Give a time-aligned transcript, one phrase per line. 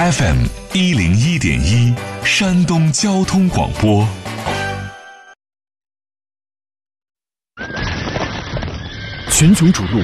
[0.00, 4.08] FM 一零一点一，山东交通广播。
[9.30, 10.00] 群雄逐鹿，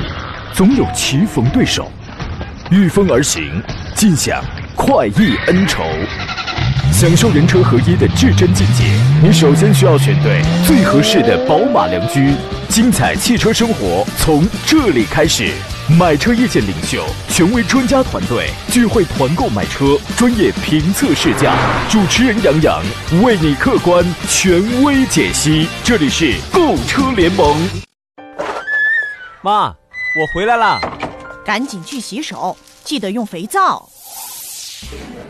[0.53, 1.91] 总有棋逢对手，
[2.71, 3.63] 御风而行，
[3.95, 5.83] 尽享快意恩仇。
[6.93, 8.85] 享受人车合一的至臻境界，
[9.23, 12.35] 你首先需要选对最合适的宝马良驹。
[12.69, 15.53] 精彩汽车生活从这里开始，
[15.89, 21.55] 买车意见领袖，权威专家团队聚会团购买车，专业评测试驾，
[21.89, 22.83] 主持人杨洋
[23.23, 25.69] 为你客观权威解析。
[25.85, 27.57] 这里是购车联盟。
[29.43, 30.81] 妈，我回来了，
[31.45, 33.89] 赶紧去洗手，记得用肥皂。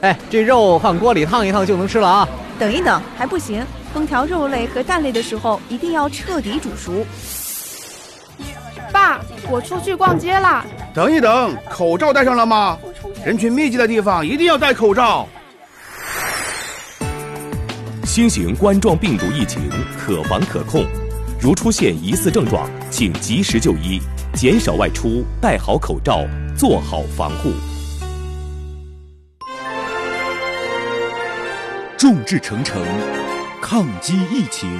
[0.00, 2.26] 哎，这肉放锅里烫一烫就能吃了啊！
[2.58, 3.62] 等一等，还不行，
[3.94, 7.04] 烹调肉类和蛋类的时候一定要彻底煮熟。
[8.92, 10.64] 爸，我出去逛街啦。
[10.94, 12.78] 等一等，口罩戴上了吗？
[13.24, 15.28] 人群密集的地方一定要戴口罩。
[18.04, 20.86] 新型冠状病毒疫情可防可控，
[21.40, 24.00] 如出现疑似症状，请及时就医，
[24.32, 26.24] 减少外出，戴好口罩，
[26.56, 27.52] 做好防护。
[31.98, 32.82] 众志成城，
[33.60, 34.70] 抗击疫情。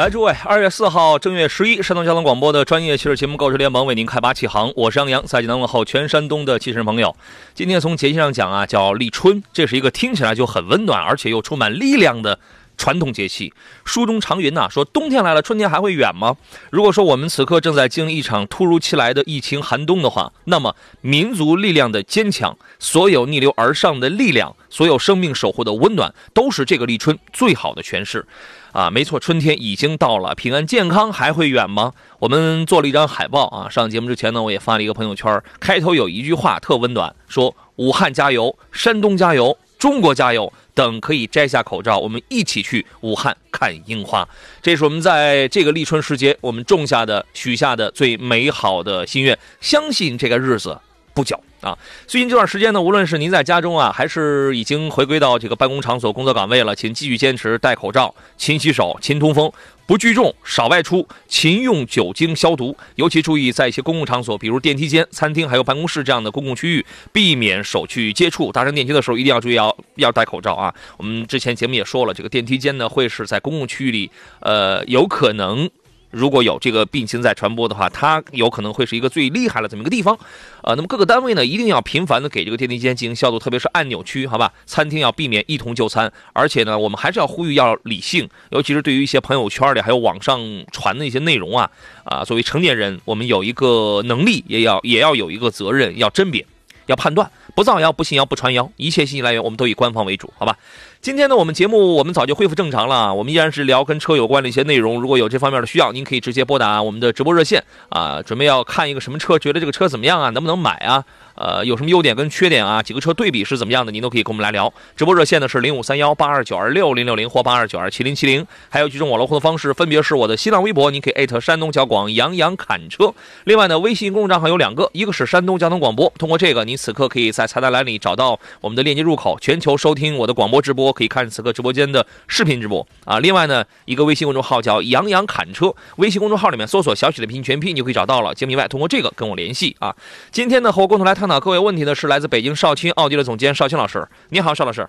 [0.00, 4.72] 来，诸位，二月四号，正月十一，山东交通广播的专业汽车节目《购车联盟》为您开拔启航。
[4.74, 7.14] 我是杨洋，在济南问候全山东的汽车朋友。
[7.54, 12.38] 今天从节气上讲啊，叫立春，这是一个听起来就很温暖，而且又充满力量的。
[12.78, 13.52] 传统节气，
[13.84, 16.34] 书中常云呐，说冬天来了，春天还会远吗？
[16.70, 28.26] 如果说我们此刻正在经历一场突如其来的疫情寒冬的话，那么民族力量的坚强，所有逆流而上的力量，所有生命守护的温暖，都是这个立春最好的诠释。
[28.72, 31.92] 啊，没错，春天已经到了，平安健康还会远吗？
[32.18, 40.52] 我们做了一张海报啊，上节目之前呢，我也发了一个朋友圈，开头有一句话特温暖，说武汉加油，山东加油，中国加油。
[40.72, 44.26] 等可以摘下口罩，我们一起去武汉看樱花。
[44.62, 49.38] 这是我们在这个立春时节，我们种下的、许下的最美好的心愿。
[49.60, 50.78] 相信这个日子
[51.12, 51.76] 不久啊！
[52.06, 59.50] 最近这段时间呢，无论是您在家中啊，还是已经回归到这个办公场所、工作岗位了，请继续坚持戴口罩、勤洗手、勤通风。
[59.86, 68.52] 不聚众，少外出，勤用酒精消毒，尤其注意在一些公共场所，比如电梯间、餐厅还有办公室这样的公共区域，避免手去接触。
[68.52, 70.72] 搭乘电梯的时候一定要注意要要戴口罩啊！
[70.96, 74.08] 我们之前节目也说了，这个电梯间呢会是在公共区域里，
[74.42, 75.68] 呃，有可能。
[76.10, 80.18] 如果有这个病情在传播的话，它有可能会是一个最厉害的这么一个地方，
[80.62, 84.52] 呃，那么各个单位呢一定要频繁的给这个电梯间进行消毒，特别是按钮区，好吧？
[84.66, 90.40] 餐厅要避免一同就餐，而且呢，我们还是要呼吁要理性，尤其是对于一些朋友圈里还有网上
[90.72, 91.70] 传的一些内容啊，
[92.04, 96.44] 啊，作为成年人，我们有一个能力，也要也要有一个责任，要甄别，
[96.86, 100.56] 要判断，不造谣、不信谣、不传谣，一切信息来源我们都以官方为主，好吧？
[101.02, 104.98] 今天呢，我们节目我们早就恢复正常了，我们依然是聊跟车有关的一些内容。
[104.98, 108.22] 如果有这方面的需要，您可以直接拨打我们的直播热线啊。
[108.22, 110.30] 准备要看一个什么车，觉得这个车怎么样啊？
[110.30, 111.04] 能不能买啊？
[111.34, 112.82] 呃，有什么优点跟缺点啊？
[112.82, 113.92] 几个车对比是怎么样的？
[113.92, 114.72] 您都可以跟我们来聊。
[114.96, 123.12] 直播热线呢是零五三幺八二九二六零六零或八二九二七零七零，还有几种网络互动方式，分别是我的新浪微博，您可以艾特山东交广杨洋侃车。
[123.44, 133.18] 另外呢，微信公众账号有两个，一个是山东交通广播，通过这个，您此刻可以在菜单栏里找到我们的链接入口，全球收听我的广播直播，可以看此刻直播间的视频直播啊。
[133.20, 138.34] 另外呢，一个微信公众号叫杨洋侃车，微信公众号里面搜索小许的拼音全拼，你就可以找到了。
[138.34, 139.94] 节目以外，通过这个跟我联系啊。
[140.30, 142.08] 今天呢，和我共同来探讨各位问题的是。
[142.08, 144.88] 来自北京少卿奥迪的总监少卿老师，你好，邵老师。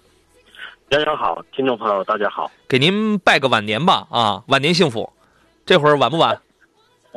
[0.89, 5.13] 杨洋好，听众朋友大家好，给您拜个晚年吧啊，晚年幸福。
[5.67, 6.41] 这会儿晚不晚？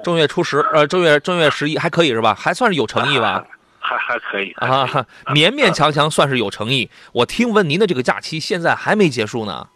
[0.05, 2.35] 正月初十，呃，正月正月十一还可以是吧？
[2.35, 3.43] 还算是有诚意吧？
[3.81, 4.87] 还还可以啊，
[5.29, 6.91] 勉勉强强算是有诚意。
[7.13, 9.69] 我听闻您的这个假期现在还没结束呢？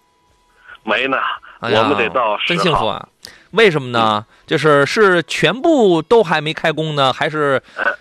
[0.84, 1.16] 没呢，
[1.60, 3.08] 我们得到真幸福啊！
[3.52, 4.26] 为什么呢？
[4.46, 7.62] 就是是全部都还没开工呢，还是？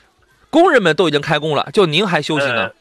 [0.58, 2.72] 工人们都已经开工了，就您还休息呢？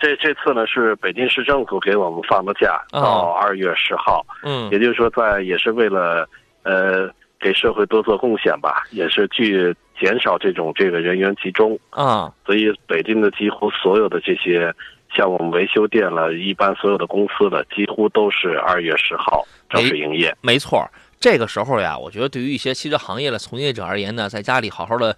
[0.00, 4.26] 这这次呢是北京市政府给我们放的假，到二月十号。
[4.42, 6.28] 嗯，也就是说，在也是为了
[6.64, 7.08] 呃
[7.40, 12.32] 给社会多做贡献吧，也是去减少这种这个人员集中啊。
[12.44, 14.74] 所以北京的几乎所有的这些，
[15.14, 20.36] 像我们维修店了，一般所有的公司的，几乎都是二月十号正式营业。
[20.40, 20.88] 没错，
[21.20, 25.16] 这个时候呀，我觉得对于一些汽车行业的从业者而言呢，在家里好好的。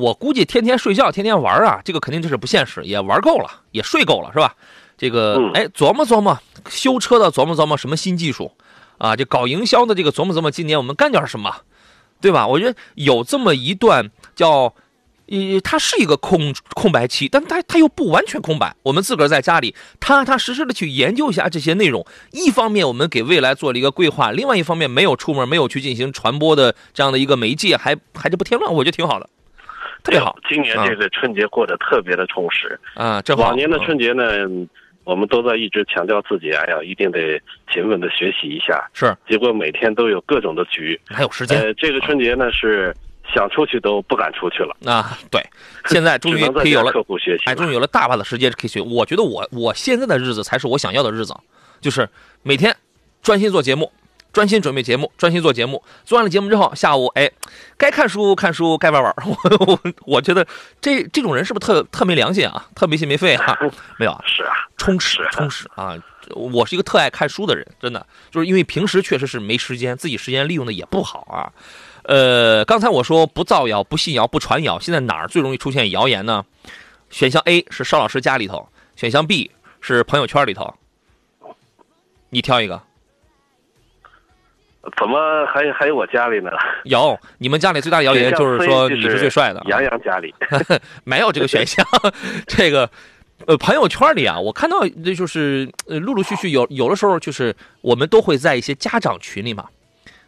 [0.00, 2.82] 我估计天天睡觉，天天玩啊，这个肯定就是不现实。
[2.84, 4.54] 也玩够了，也睡够了，是吧？
[4.96, 6.38] 这个，哎，琢磨琢磨
[6.68, 8.52] 修车的，琢磨琢磨什么新技术
[8.98, 11.54] 啊，这搞营销的这个琢磨琢磨，今年我们干点什么，
[12.20, 12.46] 对吧？
[12.46, 14.74] 我觉得有这么一段叫。
[15.26, 18.76] 呃，它是一个空空白期，但它它又不完全空白。
[18.82, 22.06] 我们自个儿在家里踏踏实实的去研究一下这些内容。
[22.32, 29.26] 一方面，我们给未来做了一个规划；，另外一方面，没有出门，没有去进行传播的这样的一个媒介，还还是不添乱，我觉得挺好的，
[30.04, 30.36] 特别好。
[30.48, 33.20] 今年这个春节过得特别的充实啊！
[33.22, 34.24] 这往年的春节呢，
[35.02, 37.42] 我们都在一直强调自己，哎呀，一定得
[37.72, 38.88] 勤奋的学习一下。
[38.92, 41.58] 是，结果每天都有各种的局，还有时间。
[41.58, 42.94] 呃，这个春节呢是。
[43.34, 45.18] 想出去都不敢出去了啊！
[45.30, 45.40] 对，
[45.86, 48.82] 现在 终于可以有了客户学习，哎，终于有了大把的时间可以学。
[48.82, 51.34] 我觉得我我现在的日子才是我想要的日子，
[51.80, 52.06] 就是
[52.42, 52.76] 每天
[53.22, 53.90] 专心做节目，
[54.30, 55.82] 专心准备节目，专心做节目。
[56.04, 57.28] 做完了节目之后，下午哎，
[57.84, 59.14] 该看书看书，该玩玩。
[59.26, 59.36] 我
[59.66, 60.46] 我我觉得
[60.80, 62.66] 这这种人是不是特特没良心啊？
[62.74, 63.58] 特没心没肺啊？
[64.00, 64.24] 没有啊？
[64.26, 65.94] 是啊，充实充实啊！
[66.30, 71.52] 我是一个特爱看书的人，真的，就是因为平时确实是没时间，自己时间利用的也不好啊。
[72.04, 76.42] 呃，刚才我说不造谣、不信谣、不传谣，现在哪儿最容易出现谣言呢？
[77.10, 78.66] 选项 A 是邵老师家里头，
[78.96, 79.50] 选项 B
[79.82, 80.74] 是朋友圈里头，
[82.30, 82.80] 你挑一个。
[84.98, 86.50] 怎么还还有我家里呢？
[86.84, 89.62] 有，你们家里最大的谣言就是说你是最帅的。
[89.66, 90.34] 杨洋家里
[91.04, 91.84] 没有这个选项，
[92.46, 92.88] 这个
[93.46, 99.66] 呃朋友圈里啊，我看到那就是呃陆陆续续有有的时候就是我们都会在一些家长群里嘛，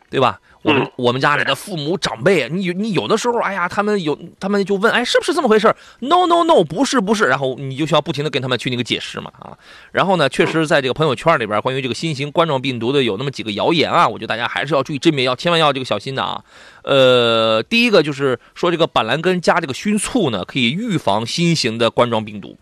[0.08, 0.40] 对吧？
[0.62, 7.26] 我们我们家里的父母长辈，你你有的时候，哎呀，他们有他们就问，哎，是不是这么回事？No No No，不是不是。
[7.26, 9.56] 然后你就需要不停的跟他们去那个解释嘛啊。
[9.92, 16.42] 然后呢，确实在这个朋友圈里边，关于这个新型冠状病毒的有那么几个谣言啊，我觉得大家还是要注意甄别，要千万要这个小心的啊。
[16.82, 22.56] 呃，第一个就是说这个板蓝根加这个熏醋呢，可以预防新型的冠状病毒，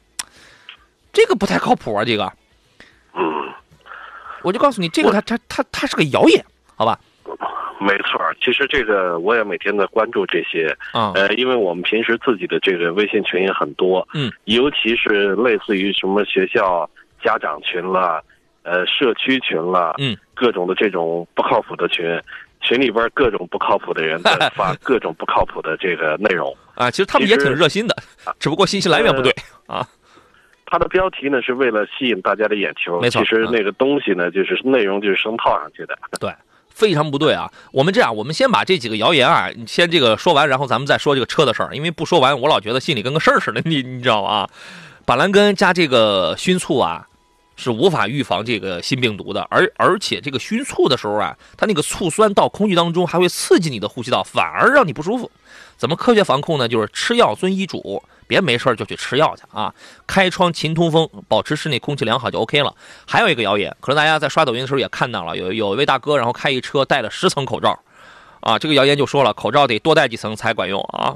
[1.11, 2.31] 这个不太靠谱啊，这个。
[3.15, 3.23] 嗯。
[4.43, 6.45] 我就告诉你，这个它它它它是个谣言，
[6.77, 7.01] 好吧？
[7.81, 16.89] 没错，其实这个我也每天在关注这些啊，呃，因为我们平时自己的这个微信群也很多，嗯，尤其是类似于什么学校
[17.23, 18.23] 家长群了，
[18.63, 22.19] 呃，社区群了，嗯，各种的这种不靠谱的群，
[22.61, 27.97] 群里边各种不靠谱的人在 发各种不靠谱的这个内容啊，其实他们也挺热心的，
[28.39, 29.35] 只不过信息来源不对
[29.67, 29.87] 啊。
[30.67, 36.33] 他的标题呢是为了吸引大家的眼球，没错，其实那个东西呢就是内容就是生套上去的，对。
[36.75, 37.51] 非常不对啊！
[37.73, 41.75] 我们这样，我们先把这几个谣言啊，先这个说完，然后咱们再说这个车的事儿。
[41.75, 44.49] 因为不说完，我老觉得心里跟个事儿似的，你你知道吗？
[45.07, 47.07] 板蓝根加这个熏醋啊，
[47.57, 49.47] 是无法预防这个新病毒的。
[49.51, 55.31] 而而且这个熏醋的时候啊，它那个醋酸到空气当中，还会刺激你的呼吸道，反而让你不舒服。
[55.77, 56.69] 怎么科学防控呢？
[56.69, 58.03] 就是吃药遵医嘱。
[58.27, 59.75] 别没事就去吃药去啊！
[60.07, 62.75] 开窗勤通风，保持室内空气良好就 OK 了。
[63.07, 67.79] 还有一个谣言，可能大家在刷抖音的时候也看到了，有有一位大哥，然后开一车戴了十层口罩，
[68.41, 71.15] 啊，这个谣言就说了，口罩得多戴几层才管用啊。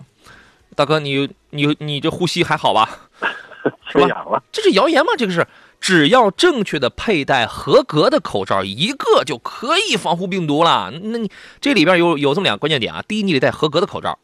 [0.76, 3.08] 大哥，你你你这呼吸还好吧？
[3.90, 4.42] 是吧？
[4.52, 5.12] 这是谣言吗？
[5.16, 5.46] 这个是，
[5.80, 10.92] 只要正确的佩戴合格的口罩一个就可以防护病毒了。
[11.02, 11.30] 那你
[11.60, 14.18] 这里边有有这么两个关键点啊，第一，你得戴合格的口罩。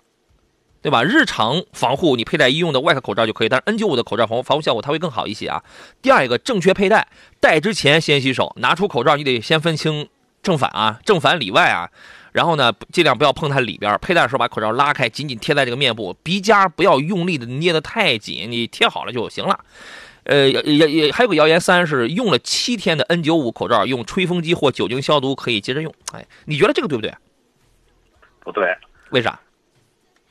[0.82, 1.02] 对吧？
[1.02, 5.64] 日常防护你佩戴医用的外科口罩就可以，但是 N95 的口罩防防护效果它会更好一些啊。
[6.02, 7.08] 第二一个，正确佩戴，
[7.40, 10.10] 戴之前先洗手，拿出口罩你得先分清
[10.42, 11.88] 正反啊，正反里外啊。
[12.32, 13.98] 然后呢，尽量不要碰它里边。
[14.02, 19.60] 佩戴的时候把口罩拉开，紧紧贴在这个面部，鼻夹不要用力的捏得太紧，你贴好了就行了。
[20.24, 25.94] 呃，也也也还有个谣言三是用了七天的 N95 口罩，用吹风机或酒精消毒可以接着用。
[26.12, 27.14] 哎，你觉得这个对不对？
[28.40, 28.74] 不对，
[29.10, 29.38] 为啥？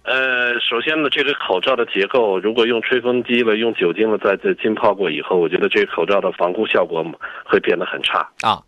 [0.04, 7.06] 呃，首先呢，这个口罩的结构，如果用吹风机了、用酒精了，在这浸泡过以后，我觉得这个口罩的防护效果
[7.46, 8.62] 会变得很差啊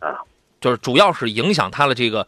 [0.00, 0.18] 啊，
[0.60, 2.26] 就是主要是影响它的这个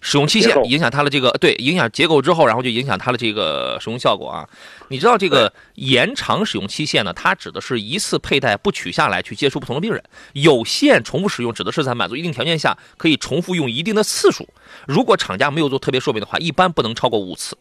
[0.00, 4.48] 使用期限，影响它的这个对影响结构之后，然后就影响它的这个 使用效果啊。
[4.88, 7.12] 你知道这个延长使用期限呢？
[7.12, 10.00] 它指的是一次佩戴不取下来去接触不同的病人；
[10.32, 14.48] 有限重复使用指的是在满足一定条件下可以重复用一定的次数。
[14.86, 17.58] 如果厂家没有做特别说明的话，一般不能超过五次。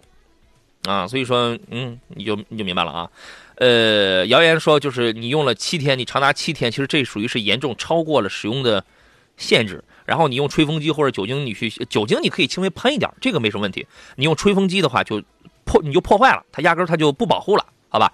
[0.83, 3.09] 啊，所以说，嗯，你就你就明白了啊。
[3.55, 8.85] 呃，谣言说就是你用了七天，你长达七天，其实这属于是严重超过了使用的
[9.35, 9.83] 限制。
[10.07, 13.85] 然后你用吹风机或者酒精，你去酒精你可以轻微喷一点，这个没什么问题。
[14.15, 15.21] 你用吹风机的话就。
[15.69, 18.13] 破你就破坏了，它压根它就不保护了，好吧？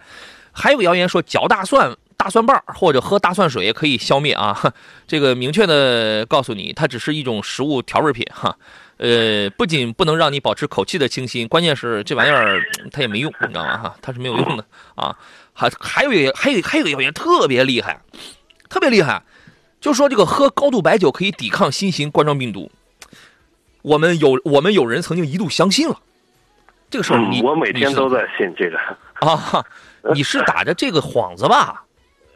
[0.52, 4.74] 还有谣言说嚼大蒜、大蒜瓣或者喝大蒜水可以消灭啊，
[5.06, 8.58] 这个明确的告诉你，它只是一种食物调味品哈。
[8.98, 12.60] 呃，不仅不能让你保持口气的清新，关键是这玩意儿
[12.92, 13.78] 它也没用，你知道吗？
[13.78, 15.16] 哈，它是没有用的啊。
[15.54, 18.02] 还还有一个还有还有一个谣言特别厉害，
[18.68, 19.22] 特别厉害，
[19.84, 22.72] 就说这个喝高度白酒可以抵抗新型冠状病毒，
[23.82, 26.00] 我们有我们有人曾经一度相信了
[26.90, 27.20] 这个事儿。
[27.20, 28.78] 你我每天都在信这个
[29.20, 29.62] 啊，
[30.16, 31.84] 你是打着这个幌子吧？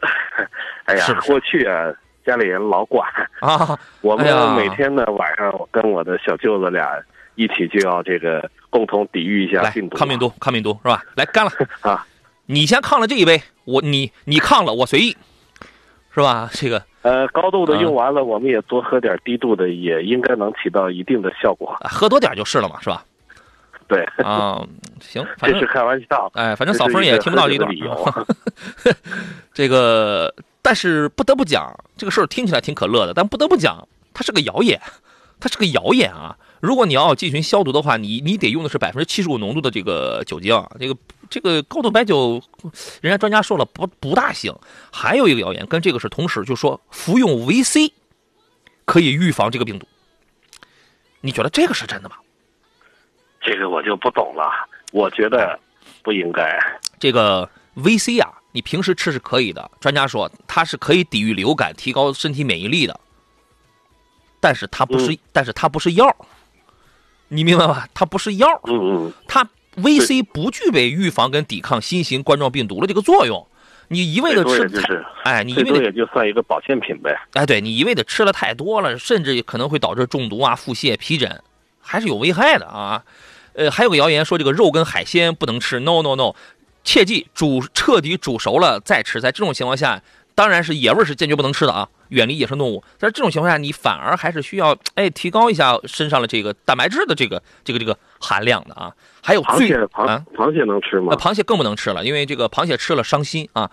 [0.84, 1.90] 哎呀，是过去啊，
[2.26, 7.02] 家里人老管啊，我们每天呢晚上跟我的小舅子俩
[7.34, 11.02] 一起就要这个共同抵御一下病毒，抗病毒，抗病毒是吧？
[11.14, 12.06] 来干了 啊！
[12.44, 15.16] 你先抗了这一杯，我你你抗了，我随意，
[16.14, 16.50] 是吧？
[16.52, 21.74] 这个呃，高度的用完了，我们也多喝点低度的，也应该能起到一定的效果。
[21.80, 23.02] 喝多点就是了嘛，是吧？
[23.88, 24.62] 对啊，
[25.00, 26.30] 行， 这是开玩笑。
[26.34, 27.70] 哎，反正扫风也听不到这段。
[29.54, 34.78] 这个，但是不得不讲，这个事儿听起来挺可乐的，但不得不讲，它是个谣言，
[35.40, 36.36] 它是个谣言啊！
[36.60, 40.94] 如果你要进行消毒的话，你你得用的是百分之七十五浓度的这个酒精，这个
[41.30, 42.42] 这个高度白酒，
[43.00, 44.54] 人家专家说了不不大行。
[44.92, 47.92] 还有一个谣言跟这个是同时，就说服用维 C
[48.84, 49.86] 可以预防这个病毒，
[51.20, 52.16] 你觉得这个是真的吗？
[53.40, 54.50] 这个我就不懂了，
[54.92, 55.58] 我觉得
[56.02, 56.58] 不应该。
[56.98, 59.70] 这个维 C 啊，你平时吃是可以的。
[59.80, 62.98] 专家说它是可以抵御流感、提高身体免疫力的，
[64.40, 66.14] 但是它不是，但是它不是药，
[67.28, 67.88] 你明白吧？
[67.94, 68.48] 它不是药。
[68.64, 69.12] 嗯嗯。
[69.28, 69.48] 它
[69.82, 73.46] VC 不具备预防跟抵抗新型冠状病毒的这个作用。
[73.90, 74.68] 你一味的吃，
[75.24, 77.18] 哎，你一味的也就算一个保健品呗。
[77.32, 81.42] 哎，对你一味的吃了太多了，甚至可能会导致中毒啊、腹泻、皮疹，
[81.80, 83.02] 还是有危害的啊。
[83.54, 86.34] 呃，还有个谣言说这个肉跟海鲜不能吃，no no no，
[86.84, 89.22] 切记煮彻底煮熟了再吃。
[89.22, 90.02] 在这种情况下，
[90.38, 92.84] 当然是野味是坚决不能吃的啊，远离野生动物。
[92.96, 98.92] 在这种情况下，你反而还是需要哎提高一下身上的这个蛋白质的这个这个这个含量的啊。
[99.20, 101.12] 还有螃蟹，螃螃蟹能吃吗？
[101.16, 103.68] 螃蟹更不能吃了，因为这个螃蟹吃了伤心啊。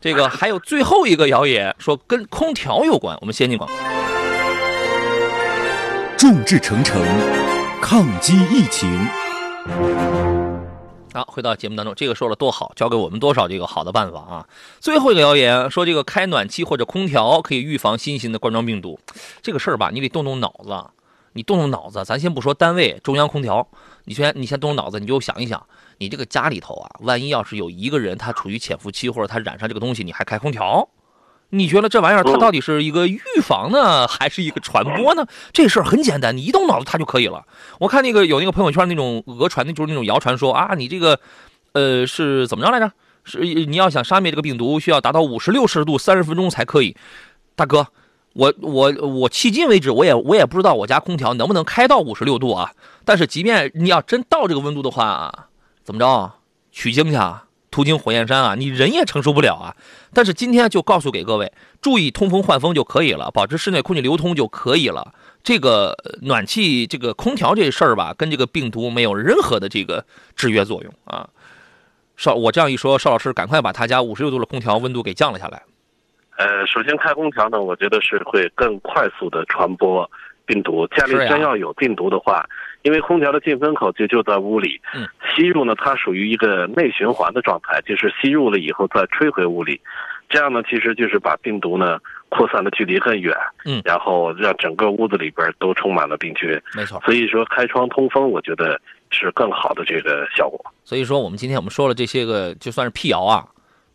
[0.00, 3.76] 这个 还有最后一个谣言说跟空调有关，我们先进广告。
[6.16, 6.98] 众志成城，
[7.82, 9.06] 抗击疫情。
[11.16, 14.46] 好，回到节目当中，这个说了多好，教给我们多少这个好的办法啊！
[14.80, 19.00] 最后一个谣言说，这个开暖气或者空调可以预防新型的冠状病毒，
[19.40, 20.90] 这个事儿吧，你得动动脑子，
[21.32, 23.66] 你动动脑子，咱先不说单位中央空调，
[24.04, 30.86] 你先你先动动脑子，你就想一想，你这个家里头啊，万一要是有一个人他处于潜伏期，或者他染上这个东西，你还开空调？
[31.50, 35.26] 你觉得这玩意儿它到底是一个预防呢，还是一个传播呢？
[35.52, 37.44] 这事儿很简单，你一动脑子它就可以了。
[37.78, 41.20] 我看那个有那个朋友圈那种讹传那，就是那种谣传说啊，你这个，
[41.72, 42.90] 呃，是怎么着来着？
[43.24, 46.96] 是你要想杀灭这个病毒，需要达到五十六摄氏度三十分钟才可以。
[47.54, 47.86] 大哥，
[48.34, 52.72] 我我我迄今为止，我也我也不知道我家空调能不能开到五十六度啊。
[53.04, 55.48] 但是即便你要真到这个温度的话，
[55.84, 56.32] 怎么着？
[56.70, 57.45] 取经去啊？
[57.70, 59.76] 途经火焰山啊，你人也承受不了啊！
[60.14, 65.12] 但是今天就告诉给各位，注意通风换风就可以了，保持室内空气流通就可以了。
[65.42, 70.04] 这个暖气、这个空调这事儿吧，跟这个病毒没有任何的这个
[70.34, 71.28] 制约作用啊。
[72.16, 75.62] 邵，我这样一说，邵老师赶快把他家五十六度的空调温度给降了下来。
[76.38, 80.08] 呃，首先开空调呢，我觉得是会更快速的传播
[80.46, 80.86] 病毒。
[80.88, 82.46] 家里真要有病毒的话。
[82.86, 84.80] 因为空调的进风口就就在屋里，
[85.34, 89.80] 吸入呢，它属于一个内循环的状态，就是吸入了以后再吹回屋里，
[90.28, 97.02] 这样呢，其实就是把病毒呢扩散的距离更远，嗯，然后让整个屋子里边都充满了病菌，没错。
[97.04, 100.64] 所以说开窗通风，我觉得是更好的这个效果。
[100.84, 103.44] 所以说，我们今天我们说了这些个，就算是辟谣啊，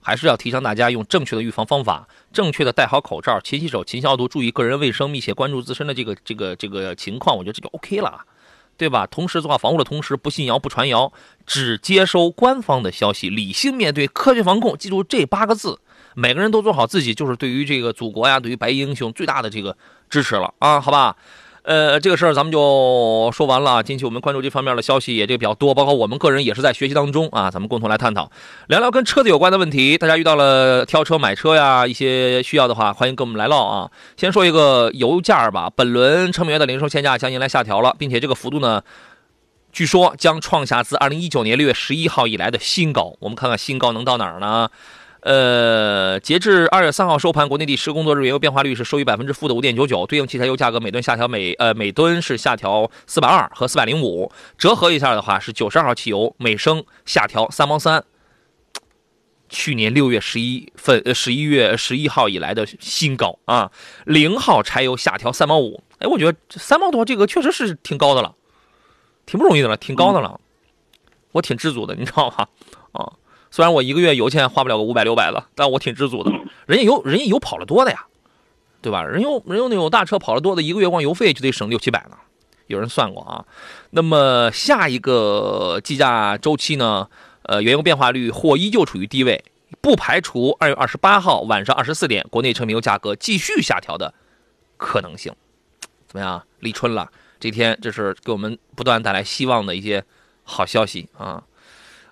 [0.03, 8.19] 还是要提倡大家用正确的预防方法，正确的戴好口罩、勤洗手、勤消毒，注意个人卫生，密切关注自身的这个这个这个情况，我觉得这就 OK 了。
[8.81, 9.05] 对吧？
[9.05, 11.13] 同时做好防护的同时，不信谣不传谣，
[11.45, 14.75] 只接收官方的消息，理性面对，科学防控。
[14.75, 15.79] 记住这八个字，
[16.15, 19.77] 每个人都做好自己，就是对于这个祖国呀，对于白衣英雄最大的这个
[20.09, 20.81] 支持了啊！
[20.81, 21.15] 好吧。
[21.63, 23.83] 呃，这个事儿咱们就说完了。
[23.83, 27.51] 近期我们关注这方面的消息也这个比较多，包括我们个人也是在学习当中啊。
[27.51, 28.31] 咱们共同来探讨，
[28.67, 29.95] 聊聊跟车子有关的问题。
[29.95, 33.91] 大家遇到了挑车、买车呀一些需要的话，欢迎跟我们来唠啊。
[34.17, 38.81] 先说一个油价吧，本轮乘美元的零售限价将迎来下调了，并且这个幅度呢，
[39.71, 43.15] 据说将创下自二零一九年六月十一号以来的新高。
[43.19, 44.69] 我们看看新高能到哪儿呢？
[45.21, 58.03] 呃，截至二月三号收盘，国内第十工作日原油变化率是收于百分之负的五点九九，对应汽柴油价格每吨下调每呃每吨是下调四百二和四百零五，折合一下的话是九十二号汽油每升下调三毛三，
[59.47, 63.71] 去年六月十一份呃十一月十一号以来的新高啊，
[64.05, 68.33] 零号柴油下调三毛五，哎，我觉得三毛多这个确实是挺高的了，
[69.27, 70.41] 挺不容易的了，挺高的了，
[71.33, 72.47] 我挺知足的，你知道吗？
[72.93, 73.13] 啊。
[73.51, 76.31] 虽然我一个月油钱花不了个五百六百的，但我挺知足的。
[76.65, 78.05] 人家油，人家油跑了多的呀，
[78.81, 79.03] 对吧？
[79.03, 82.17] 人有人有那种大车跑了多的，一个月光油费就得省六七百呢。
[82.67, 83.45] 有人算过啊。
[83.89, 87.09] 那么下一个计价周期呢？
[87.43, 89.43] 呃，原油变化率或依旧处于低位，
[89.81, 94.13] 不排除二月二十八号晚上二十四点，国内成品油价格继续下调的
[94.77, 95.33] 可能性。
[96.07, 96.41] 怎么样？
[96.59, 100.05] 立春了，这天这是给我们不断带来希望的一些
[100.43, 101.43] 好消息啊。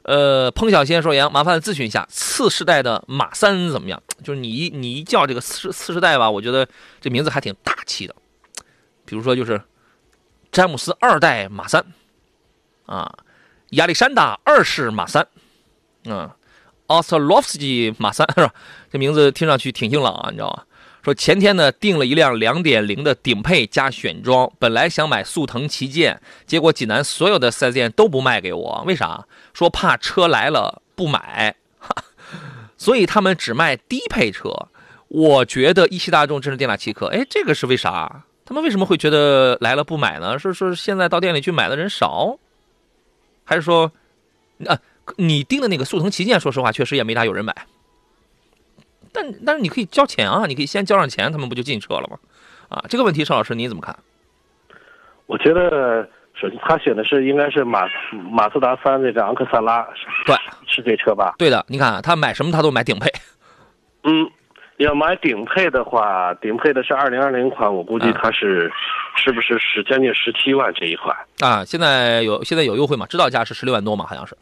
[0.09, 4.01] 呃，彭小仙说：“杨，麻烦咨询一下，次世代的马三怎么样？
[4.23, 6.67] 就是你一你一叫这个次次世代吧，我觉得
[6.99, 8.15] 这名字还挺大气的。
[9.05, 9.61] 比如说，就是
[10.51, 11.85] 詹姆斯二代马三
[12.87, 13.19] 啊，
[13.73, 15.27] 亚历山大二世马三，
[16.05, 16.27] 嗯，
[16.87, 18.51] 奥斯特洛夫斯基马三是吧？
[18.91, 20.63] 这名字听上去挺硬朗啊，你知道吗？”
[21.09, 29.25] 说前天呢订了一辆两点零的顶配加选装，本来想买速腾旗舰，结果济南所有的 4S 店都不卖给我，为啥？
[29.51, 31.55] 说怕车来了不买，
[32.77, 34.53] 所以他们只卖低配车。
[35.07, 38.23] 我觉得一汽大众真是店大欺客，哎，这个是为啥？
[38.45, 40.37] 他们为什么会觉得来了不买呢？
[40.37, 42.37] 是说现在到店里去买的人少，
[43.43, 43.91] 还是说，
[44.67, 44.77] 啊，
[45.15, 47.65] 你订的那个速腾旗舰，说实话确实也没大有人买。
[49.13, 52.17] 但但是你可以交钱啊，你可以先交上钱，他们不就进车了吗？
[52.69, 53.95] 啊，这个问题，邵老师你怎么看？
[55.25, 56.07] 我觉得，
[56.39, 57.87] 首先他选的是应该是马
[58.31, 59.87] 马自达三那个昂克赛拉，
[60.25, 60.35] 对，
[60.67, 61.35] 是这车吧？
[61.37, 63.11] 对的，你看他买什么他都买顶配。
[64.03, 64.29] 嗯，
[64.77, 68.71] 要买顶配的话，顶配的是二零二零款，我估计他是
[69.15, 71.65] 是不是是将近十七万这一款啊？
[71.65, 73.05] 现在有现在有优惠吗？
[73.07, 74.05] 指导价是十六万多吗？
[74.07, 74.37] 好像是。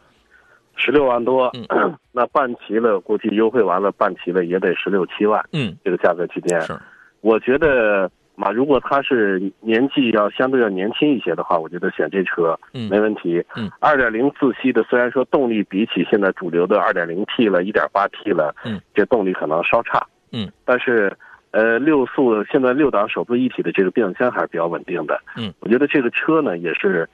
[0.78, 1.52] 十六万多，
[2.14, 5.44] 那办齐了，估计优惠完了办齐了也得十六七万。
[5.52, 6.74] 嗯，这个价格区间是，
[7.22, 13.44] 我觉得嘛，如果他是年纪要相对要年轻一些的话，我觉得选这车没问题。
[13.56, 20.06] 嗯，二点零自吸的，虽然说动力比起现在主流的二点零 T 了、一点八 T 了，嗯，这动力可能稍差。
[20.32, 21.12] 嗯，但是
[21.52, 25.20] 呃，六速现在六档手自一体的这个变速箱还是比较稳定的。
[25.36, 27.10] 嗯，我觉得这个车呢也是。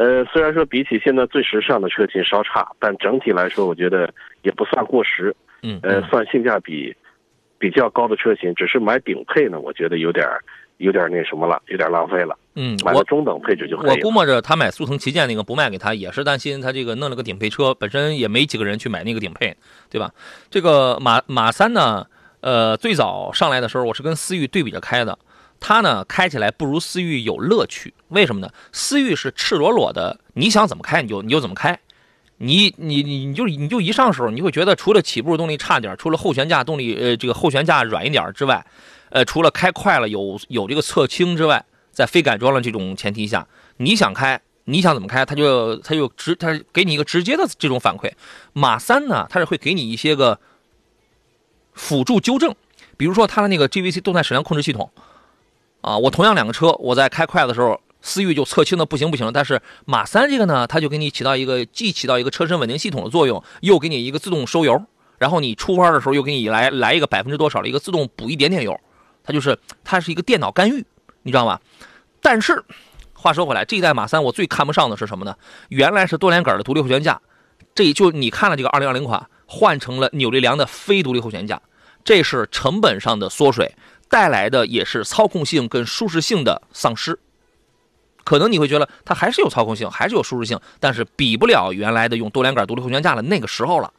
[0.00, 4.10] 呃，虽然说比起现在最时尚的车型稍差，但整体来说，我觉得
[4.40, 5.36] 也不算过时。
[5.62, 6.96] 嗯，呃，算性价比
[7.58, 8.54] 比较高的车型。
[8.54, 10.26] 只是买顶配呢，我觉得有点
[10.78, 12.34] 有点那什么了，有点浪费了。
[12.54, 13.90] 嗯，买个中等配置就可以。
[13.90, 19.54] 我估摸着他买速腾旗舰那个不卖给他，也是担心他这个弄了个顶配车，本身也没几个人去买那个顶配，
[19.90, 20.10] 对吧？
[20.48, 22.06] 这个马马三呢，
[22.40, 25.18] 呃，最早上来的时候，我是跟思域对比着开的。
[25.60, 28.50] 它呢开起来不如思域有乐趣，为什么呢？
[28.72, 31.78] 思域是赤裸裸的，你想怎么开你就你就怎么开，
[32.38, 38.64] 你你你你就你就一上手，你会觉得除了起步动力差点，除了后悬架动力呃这个后悬架软一点之外，
[39.10, 43.46] 呃除了开快了有有这个侧倾之外，在非改装的这种前提下，
[43.76, 48.10] 你想开你想怎么开，它就它就直它给你一个直接的这种反馈。
[48.54, 50.40] 马三呢，它是会给你一些个
[51.74, 52.54] 辅助纠正，
[52.96, 54.90] 比如说它的那个 GVC 动态矢量控制系统。
[55.80, 59.30] 啊，我同样两个车，我在开快的时候，思域就侧倾的不行不行。
[59.32, 64.82] 但是马三这个呢，它就给你起到一个既起到一个车身稳定系统的作用，又给你一个自动收油，
[65.18, 68.78] 然后你出弯的时候又给你来来一个百分之多少的一个自动补一点点油，
[69.22, 70.84] 它就是它是一个电脑干预，
[71.22, 71.58] 你知道吗？
[72.20, 72.62] 但是
[73.14, 75.34] 话说回来，这一代马三我最看不上的是什么呢？
[75.68, 77.20] 原来是多连杆的独立后悬架，
[77.74, 81.60] 这就你看了这个二零二零款换成了扭力梁的非独立后悬架，
[82.04, 83.74] 这是成本上的缩水。
[84.10, 87.18] 带来的也是操控性跟舒适性的丧失，
[88.24, 93.92] 可能你会觉得它还是有操控性，还是有舒适性，但是比不了原来的用多连杆独立后悬架的那个时候了，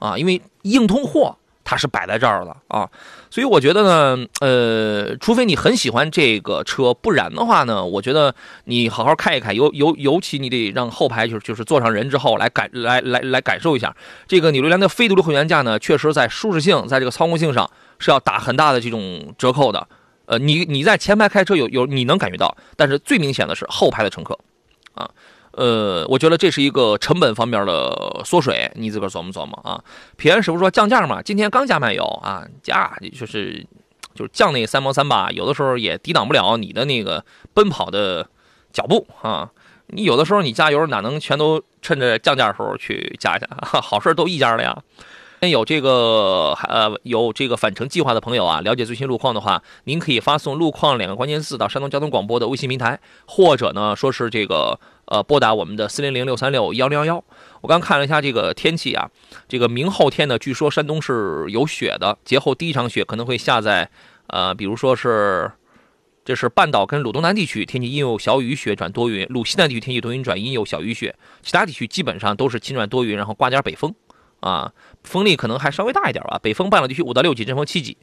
[0.00, 2.88] 啊，因为硬通货它是摆在这儿了啊，
[3.30, 13.94] 所以我觉得呢，呃，除非你很喜欢这个车，不然的话呢，我觉得你好好开一开，尤尤尤其你得让后排就是就是坐上人之后来感来来来感受一下。
[14.26, 17.70] 这个扭力梁的非独立后悬架呢，确实在舒适性，在这个操控性上。
[17.98, 19.88] 是要打很大的这种折扣的，
[20.26, 24.38] 呃，你你在前排开车有有你能感觉到，但是最明显的是后排的乘客，
[24.94, 25.10] 啊，
[25.52, 29.82] 呃，我觉得这是一个成本方面的缩水，你自个儿琢磨琢磨啊。
[30.16, 33.66] 平安师傅说降价嘛，今天刚加满油啊，加就是
[34.14, 38.28] 就是降那三毛三吧，有的时候也抵挡不了你的那个奔跑的
[38.72, 39.50] 脚步啊。
[39.88, 44.76] 你有的时候你加油哪能全都趁着降价的时候去加去， 好事都一家的呀。
[45.40, 57.22] 有这个呃有这个返程计划的朋友啊，了解最新路况的话，您可以发送“路况”两个关键字到山东交通广播的微信平台，或者呢说是这个呃拨打我们的四零零六三六幺零幺幺。
[57.60, 59.10] 我刚看了一下这个天气啊，
[59.48, 63.90] 这个明后天呢，据说山东是有雪的，节后第一场雪可能会下在
[64.28, 65.52] 呃，比如说是
[66.24, 73.94] 这是半岛跟鲁东南地区，天气阴有小雨雪转多云；鲁西南地区天气多云转阴有小雨雪，其他地区基本上都是晴转多云，然后刮点北风。
[74.40, 74.72] 啊，
[75.02, 76.38] 风力可能还稍微大一点吧。
[76.42, 77.96] 北风半岛地区五到六级，阵风七级，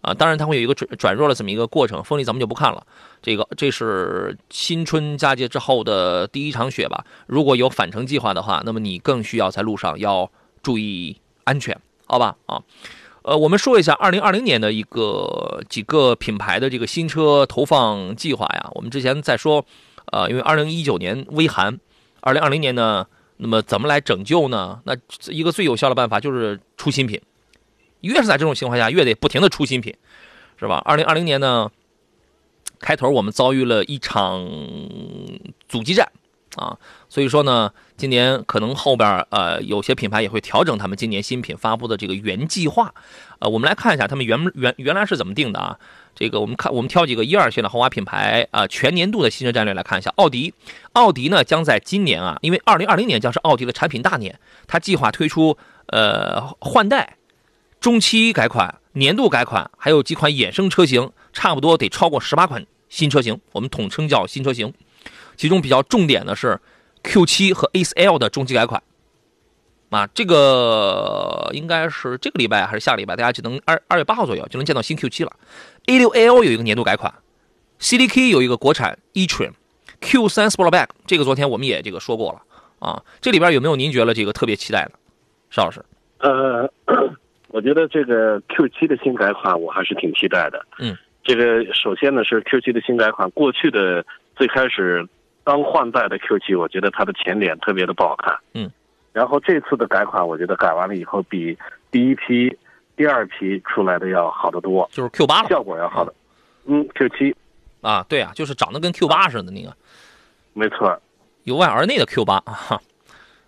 [0.00, 2.02] 啊，当然它会有一个转转弱的这么一个过程。
[2.02, 2.86] 风力咱们就不看了，
[3.20, 7.04] 这个这是新春佳节之后的第一场雪吧？
[7.26, 10.30] 如果有返程计划的话，那么你更需要在路上要
[10.62, 12.36] 注意安全，好吧？
[12.46, 12.62] 啊，
[13.22, 18.70] 呃，我们说一下二零二零年的一个几个品牌的这个新车投放计划呀。
[18.74, 19.64] 我们之前在说，
[20.12, 21.78] 呃，因为二零一九年微寒，
[22.20, 23.06] 二零二零年呢，
[23.40, 24.80] 那么怎么来拯救呢？
[24.84, 24.94] 那
[25.28, 27.20] 一个最有效的办法就是出新品。
[28.02, 29.94] 越是在这种情况下，越得不停的出新品，
[30.58, 30.80] 是吧？
[30.86, 31.70] 二零二零年呢，
[32.78, 34.48] 开头我们遭遇了一场
[35.68, 36.10] 阻击战
[36.56, 36.78] 啊，
[37.10, 42.94] 所以说呢，今年可能后边呃有些品牌也会调整他们今年新品发布的这个原计划，
[43.38, 45.78] 呃，我们来看一下他们原原原来是怎么定的啊？
[46.14, 50.12] 这个我们看我们挑几个一二线的豪华品牌啊，全年度的新车战略来看一下。
[50.16, 50.52] 奥迪，
[50.92, 57.16] 奥迪呢将在今年啊，因为二零二零年将是奥迪的产品大年，它计划推出呃换代。
[57.80, 64.74] 中期改款、年度改款，还有几款衍生车型，差不多得超过十八款新车型，我们统称叫新车型。
[65.38, 66.60] 其中比较重点的是
[67.02, 68.82] Q7 和 A4L 的中期改款。
[69.88, 75.32] 啊，这个应该是这个礼拜还是下个礼拜，大家就能二二月八号左右就能见到新 Q7 了。
[75.86, 77.12] A6L 有一个年度改款
[77.80, 82.42] ，CDK 有一个国产 E Trim，Q 三 Sportback 这个昨天我们也这个说过了
[82.78, 83.02] 啊。
[83.20, 84.92] 这里边有没有您觉得这个特别期待的，
[85.50, 85.84] 邵老师？
[86.18, 86.70] 呃。
[87.52, 90.64] 我觉得这个 Q 七的新改款我还是挺期待的。
[90.78, 95.04] 嗯，这个首先呢是 Q 七的新改款，过去的最开始
[95.42, 98.38] 刚换代的 Q 七我觉得它的前脸特别的不好看。
[98.54, 98.70] 嗯，
[99.12, 101.58] 然后这次的改款，我觉得改完了以后比
[101.90, 102.56] 第一批、
[103.00, 106.12] 第二批出来的要好得多，就是 Q 八了，效果要好的。
[106.66, 107.34] 嗯，Q 七
[107.80, 109.74] 啊，对啊，就是长得跟 Q 八似的那个，
[110.52, 111.00] 没错，
[111.44, 112.78] 由外而内的 Q 八啊。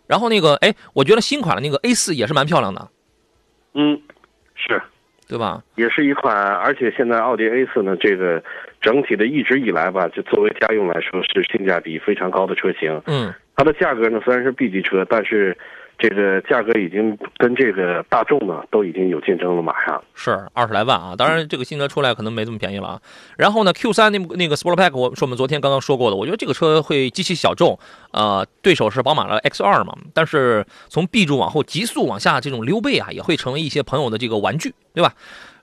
[0.06, 2.88] 然后那个，哎，我觉得新款的那个 A 四也是蛮漂亮的。
[3.74, 4.00] 嗯，
[4.54, 4.80] 是，
[5.28, 5.62] 对吧？
[5.74, 8.42] 也是一款，而且现在奥迪 A 四呢，这个
[8.80, 13.02] 整体的一直以来吧，就作为家用来说是性价比非常高的车型。
[13.04, 15.54] 嗯，它的价格呢虽然是 B 级车，但是
[15.98, 21.14] 这个价格已经跟这个大众呢都已经有竞争了，马上是二十来万啊。
[21.16, 23.00] 当然，这个新车出来可能没这么便宜了啊。
[23.36, 27.78] 然后呢，Q 三那那个 Sportback，我是我们昨天刚刚说过的，我觉得这个车会极其小众，
[28.10, 29.96] 呃，对手是宝马的 X 二嘛。
[30.12, 35.14] 但是从 B 柱往后急速往下这种溜背啊，也会成为一些朋友的这个玩具，对吧？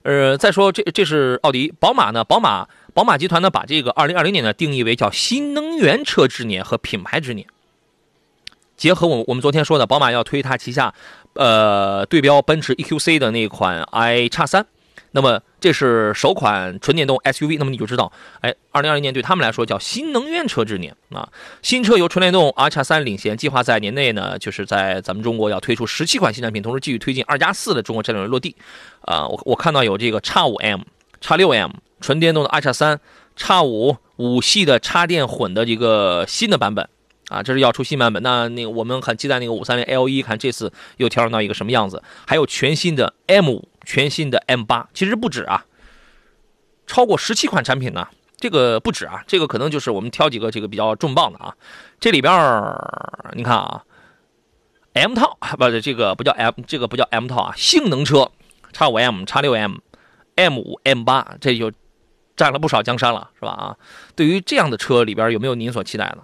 [0.02, 2.24] 呃，再说这这是奥迪，宝马呢？
[2.24, 7.46] 宝马宝马集团呢把这个二零二零年呢定义为叫新能源车之年和品牌之年。
[8.80, 10.94] 结合我我们昨天说的，宝马要推它旗下，
[11.34, 14.66] 呃，对标奔驰 EQC 的那款 i 叉三。
[15.10, 21.28] 那么这是首款纯电动 SUV，那么你就知道，哎，二零二零年对他们来说叫新能源车之年啊！
[21.60, 28.56] 新车由纯电动 i 叉三领衔，计划在年内呢，就是在咱们中国要推出十七款新产品，同时继续推进二加四的中国战略落地。
[29.02, 30.80] 啊，我我看到有这个叉五 M、
[31.20, 32.98] 叉六 M 纯电动的 i 叉三、
[33.36, 36.88] 叉五五系的插电混的一个新的版本
[37.30, 38.22] 啊，这是要出新版本。
[38.22, 42.02] 那那个我们很期待那个五三零 L 一，看这次又调整到一个什么样子？
[42.26, 43.66] 还有全新的 M 五。
[43.82, 45.64] 全新的 M 八其实不止啊，
[46.86, 51.56] 超过十七款产品呢，这个不止啊，这个可能就是我们挑几个这个比较重磅的啊。
[51.98, 52.30] 这里边
[53.32, 53.82] 你看啊
[54.92, 58.30] ，M 套不是这个不叫 M，这个不叫 M 套啊，性能车，
[58.70, 59.78] 叉五 M、叉六 M、
[60.36, 61.72] M 五、M 八，这就
[62.36, 63.48] 占了不少江山了，是吧？
[63.52, 63.76] 啊，
[64.14, 66.18] 对于这样的车里边有没有您所期待的？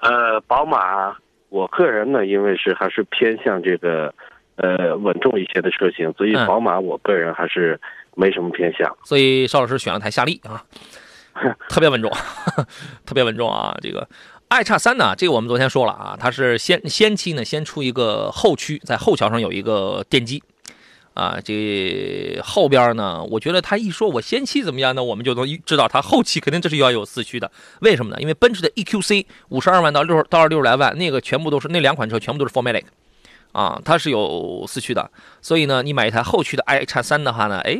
[0.00, 1.16] 呃，宝马，
[1.48, 4.12] 我个人呢，因为是还是偏向这个。
[4.58, 7.78] 呃，稳重一些的车型，所以宝马我个人还是
[8.14, 8.90] 没什么偏向。
[9.04, 10.64] 所以邵老师选了台夏利啊，
[11.68, 12.10] 特别稳重，
[13.04, 13.76] 特别稳重啊。
[13.82, 14.08] 这个
[14.48, 20.42] i 叉三呢，这个我们昨天说了啊，它是先先期呢先出一个后驱，在后桥上有一个电机
[21.16, 21.40] 啊。
[21.42, 27.50] 这后边呢，我觉得他一说我先期怎么样呢，我们就能知道他后期肯定这是要有四驱的。
[27.80, 28.20] 为什么呢？
[28.20, 32.84] 因为奔驰的 EQC 五十二万到六到六十来万，那个全部都是那两款车全部都是 Formatic。
[33.52, 37.78] 啊，它是有四驱的，所以呢，你买一台后驱的 i 叉三的话呢，哎，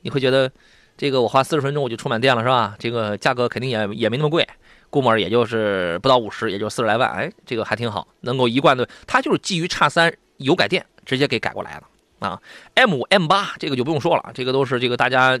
[0.00, 0.50] 你会觉得
[0.96, 2.74] 这个我花四十分钟我就充满电了，是吧？
[2.78, 4.48] 这个价格肯定也也没那么贵，
[4.88, 11.82] 估摸也就是不到五十，也就四十来万，哎，这个还挺好，能够一贯的，它就是基于叉三油改电直接给改过来了
[12.18, 12.40] 啊。
[12.74, 15.38] M 五 M 八这个就不用说了，这个都是这个大家。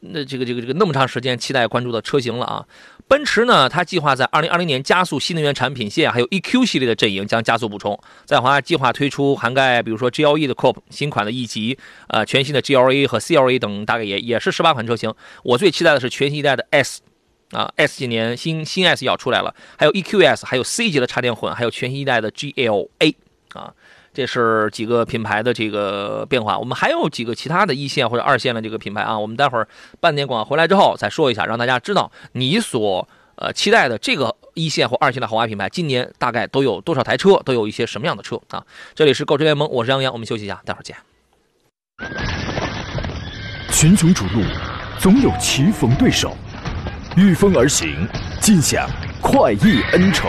[0.00, 2.64] 那这个这个这个那么长时间期待关注的车型了啊！
[3.08, 7.98] 奔驰呢，它计划在二零二零年加速新能源产品线，还有 EQ 系列的阵营将加速补充。
[8.24, 11.76] 在华计划推出涵盖比如说 GLE 的 Coupe 新款的 E 级，
[12.06, 15.12] 呃，全新的 GLA 和 CLA 等，大概也也是十八款车型。
[15.42, 17.00] 我最期待的是全新一代的 S，
[17.50, 23.14] 啊，S 今年新新 S 要出来了，还有 EQS，还有 C 级的插电混，还有全新一代的 GLA，
[23.54, 23.74] 啊。
[24.18, 26.58] 这是几个品牌的这个变化。
[26.58, 29.68] 我们还有几个其他的一线或者二线的这个品牌啊，我们待会儿
[30.00, 38.60] 半点广回来之后再说一下，让大家知道你所呃期待的这个一线或二线的豪华品牌，今年大概都有多少台车，都有一些什么样的车啊？
[38.92, 40.96] 这里是购车联盟，我是杨洋，我们休息一下，待会儿见。
[43.70, 44.42] 群雄逐鹿，
[44.98, 46.36] 总有棋逢对手，
[47.16, 48.04] 御风而行，
[48.40, 48.90] 尽享
[49.22, 50.28] 快意恩仇。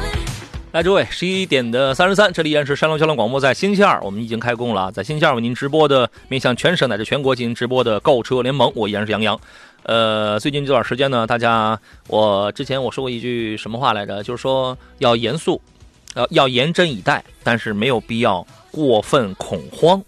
[0.71, 9.37] 来，诸位，十一点的三十三，这里依然是山东交通广播，在星期二我们已经开工了，在星期二为您直播的面向全省乃至全国进行直播的购车联盟，我依然是杨洋。
[9.83, 14.23] 呃，最近这段时间呢，大家，我之前我说过一句什么话来着？
[14.23, 15.61] 就是说要严肃，
[16.13, 20.01] 呃，要严阵以待，但是没有必要过分恐慌，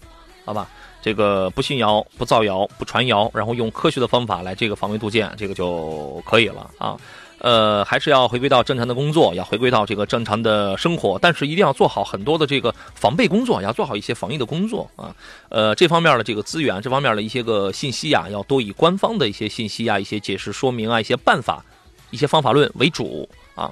[0.46, 0.66] 好吧？
[1.02, 6.96] 这个不信谣、不造谣、不传谣，然后用科学的方法来这个防微杜渐，这个就可以了啊。
[7.44, 15.14] 呃，还是要回归到正常的工作，要回归到这个正常的生活，但是一定要做好很多的这个防备工作，要做好一些防疫的工作啊。
[15.50, 21.62] 呃，这方面的这个资源，这方面的一些个信息啊，要多以官方的一些信息啊、一些解释说明啊、一些办法、
[22.10, 23.70] 一些方法论为主啊。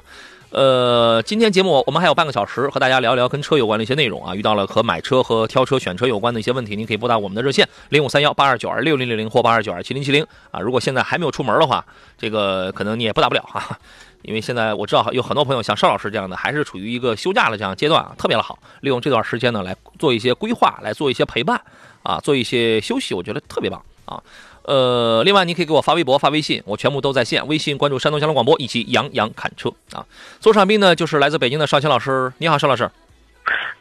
[0.52, 4.34] 呃，今天节目我们还有半个小时，和大家聊一聊跟车有关的一些内容啊。
[4.34, 10.60] 遇到了和买车和挑车选车有关的一些问题，您可以拨打我们的热线零五三幺八二九二六零零零或八二九二七零七零啊。
[10.60, 11.82] 如果现在还没有出门的话，
[12.18, 13.78] 这个可能你也不打不了哈，
[14.20, 21.58] 因为现在我知道有很多朋友像邵老师这样的，还是处于一个休假的这样阶段啊，特别的好，利用这段时间呢来做一些规划，来做一些陪伴
[22.02, 24.22] 啊，做一些休息，我觉得特别棒啊。
[24.64, 27.46] 呃，另外你可以给我发微博、发微信，我全部都在线。
[27.48, 30.04] 微信关注山东交通广播以及杨洋侃车啊。
[30.40, 32.90] 左上宾呢就是来自北京的邵青老师，你好，邵老师。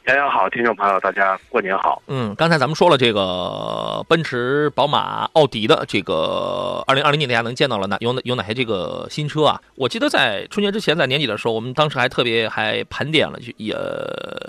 [0.08, 2.02] 杨洋好，听众朋友大家过年好。
[2.08, 9.62] 嗯，刚才咱们说了这个奔驰、宝马、奥迪的这个二零二零年大家能见到了哪有哪有哪些这个新车啊？
[9.76, 13.78] 我记得在春节之前，在年底的时候，我们当时还特别还盘点了，就也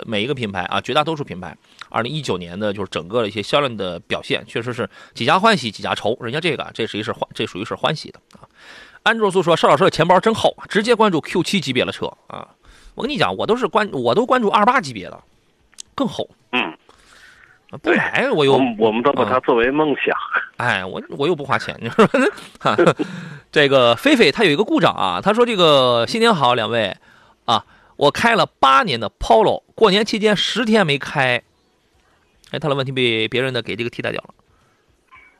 [0.07, 1.55] 每一个品牌啊，绝大多数品牌。
[1.91, 6.17] 二零一九年的就是整个的一些销量的表现，确实是几家欢喜几家愁。
[6.23, 8.49] 人家这个这属于是欢，这属于是欢喜的啊。
[9.03, 12.49] 安卓素说：“邵老师的钱包真厚，直接关注 Q 七级别的车啊。”
[12.95, 15.19] 我跟你讲，我都是关，我都关注二八级别的，
[15.95, 16.29] 更厚。
[16.53, 16.77] 嗯，
[17.83, 20.17] 不买我又，我们都把它作为梦想。
[20.59, 22.09] 哎，我我又不花钱，你说
[23.51, 26.97] 这个菲菲他有一个故障啊，他说：“这个新年好，两位
[27.45, 27.65] 啊，
[27.97, 31.43] 我开了八年的 Polo，过年期间十天没开。”
[32.53, 34.35] 哎，他的问题被别人的给这个替代掉了。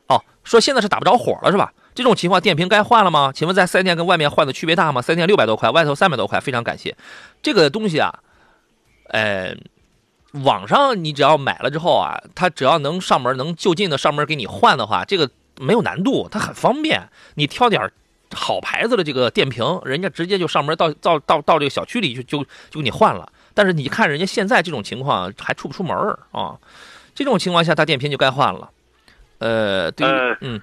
[0.09, 1.73] 哦，说现在是打不着火了是吧？
[1.95, 3.33] 这种情况电瓶该换了吗？
[3.35, 5.03] 请问在四 S 店跟外面换的区别大吗？
[5.03, 6.97] 四 S 店六百多块，外头三百多块，非常感谢。
[7.43, 8.21] 这个东西啊，
[9.09, 9.55] 呃，
[10.45, 17.03] 网上你只要买了之后啊，他只要能上门，能就近的上门给你换的话，这个没有难度，它很方便。
[17.35, 17.91] 你挑点
[18.35, 22.39] 好牌子的这个电瓶，人家直接就上门到到到到这个小区里就就
[22.71, 23.31] 就给你换了。
[23.55, 25.95] 但是你看人家现在这种情况还出不出门
[26.31, 26.57] 啊？
[27.15, 28.71] 这种情况下，它电瓶就该换了。
[29.37, 30.07] 呃，对，
[30.41, 30.59] 嗯，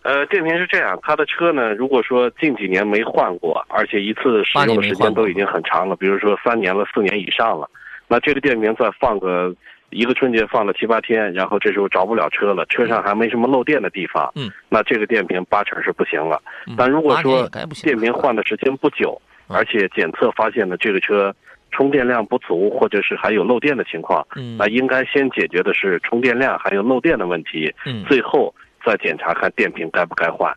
[0.00, 7.68] 呃，电瓶是这样，他的车呢，如果说近几年没换过，而且一次使用的时间都已经很长了，比如说三年了、四年以上了，
[8.10, 9.54] 那这个电瓶再放个
[9.88, 16.42] 一个春节放了七八天，然后这时候着不了车了，车上还没什么漏电的地方，嗯，那这个电瓶八成是不行了。
[16.76, 17.48] 但如果说
[17.82, 21.34] 电瓶换的时间不久，而且检测发现呢这个车。
[21.72, 28.52] 充电量不足，或者是还有漏电的情况，嗯那应该先解决的是充电量还有漏电的问题，嗯最后
[28.84, 30.52] 再检查看电瓶该不该换。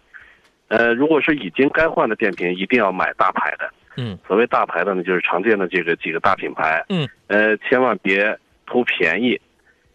[0.69, 3.69] 呃，如果是已经该换的电瓶，一定要买大牌的。
[3.95, 6.83] 嗯，所谓大牌的呢，就是常见的这个几个大品牌。
[6.89, 9.39] 嗯，呃，千万别图便宜，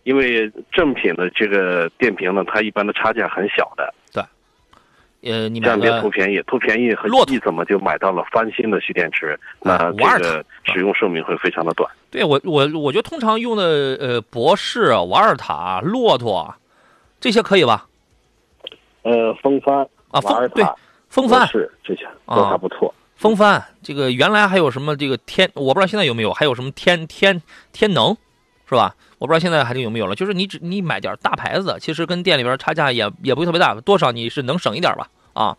[0.05, 3.93] 因为正品的这个电瓶呢，它一般的差价很小的。
[4.13, 4.23] 对
[5.21, 9.39] 呃，你千万别图便宜，图便宜和你怎么就买到了翻新的蓄电池？
[9.61, 11.91] 那这个使用寿命会非常的短。
[12.11, 13.65] 对我，我我觉得通常用的
[14.01, 16.55] 呃，博士、瓦尔塔、骆驼
[17.21, 17.87] 这些可以吧？
[19.03, 19.79] 呃，风帆
[20.11, 20.65] 啊，风对，
[21.09, 22.95] 风帆是这些都还不错。
[23.18, 28.16] 风帆这个原来还有什么这个天，我不知道现在有没有，还有什么天天天能，
[28.68, 28.94] 是吧？
[29.18, 35.09] 我不知道现在还有没有了，就是你只你买点大牌子，其实跟店里边差价也也不会特别大，多少你是能省一点吧？
[35.33, 35.57] 啊，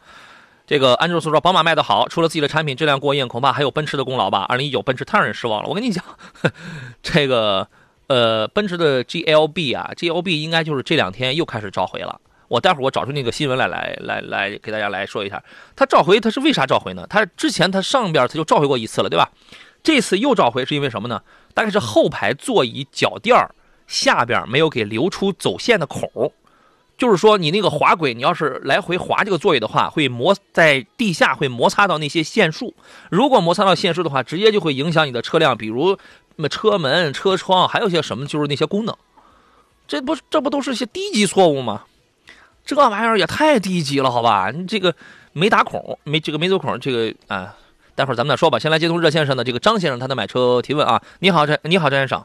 [0.66, 4.46] 这个安卓所说，宝马卖的好，除了自己的产品质量过硬，恐怕还有奔驰的功劳吧？
[4.48, 5.68] 二零一九奔驰太让人失望了。
[5.68, 6.02] 我跟你讲，
[7.04, 7.68] 这个
[8.08, 12.22] 呃，奔驰的 GLB 啊，GLB 应该就是这两天又开始召回了。
[12.50, 15.42] 我待会儿我找出那个新闻来，来来来给大家来说一下。
[15.78, 17.08] 他召回他是为啥召回呢？
[17.10, 19.30] 他之前他上边他就召回过一次了，对吧？
[19.82, 21.22] 这次又召回是因为什么呢？
[21.54, 23.38] 大概是后排座椅脚垫
[23.88, 26.34] 下边没有给留出走线的孔，
[26.98, 32.76] 就是说你那个滑轨，你要是来回滑这个座椅的话，会摩在地下会摩擦到那些线束。
[33.10, 35.98] 如果摩擦到线束的话，直接就会影响你的车辆，比如
[36.36, 38.96] 那么车门、车窗，还有些什么，就是那些功能。
[39.88, 41.84] 这不这不都是些低级错误吗？
[42.76, 44.52] 这玩意儿也太低级了，好吧？
[44.54, 44.94] 你这个
[45.34, 47.56] 没打孔，没这个没走孔，这个啊，
[47.96, 48.60] 待会儿咱们再说吧。
[48.60, 51.02] 先来接通热线上的这个张先生，他的买车提问啊。
[51.20, 52.24] 你好，张你好，张先生。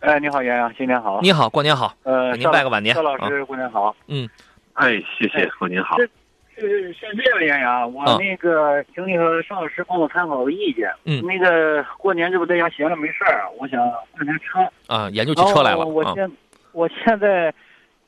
[0.00, 1.20] 哎，你好，杨洋，新年好。
[1.20, 1.94] 你好，过年好。
[2.04, 2.94] 呃，您拜个晚年。
[2.94, 3.94] 赵老师，过年好。
[4.06, 4.28] 嗯。
[4.72, 5.98] 哎，谢谢，过年好。
[5.98, 10.90] 是是这样，杨洋，我那个请你和邵老师帮我参考个意见。
[11.04, 11.22] 嗯。
[11.22, 13.78] 那个过年这不在家闲着没事儿，我想
[14.12, 14.60] 换台车。
[14.86, 15.84] 啊，研究起车来了。
[15.84, 16.30] 我现
[16.72, 17.52] 我现在。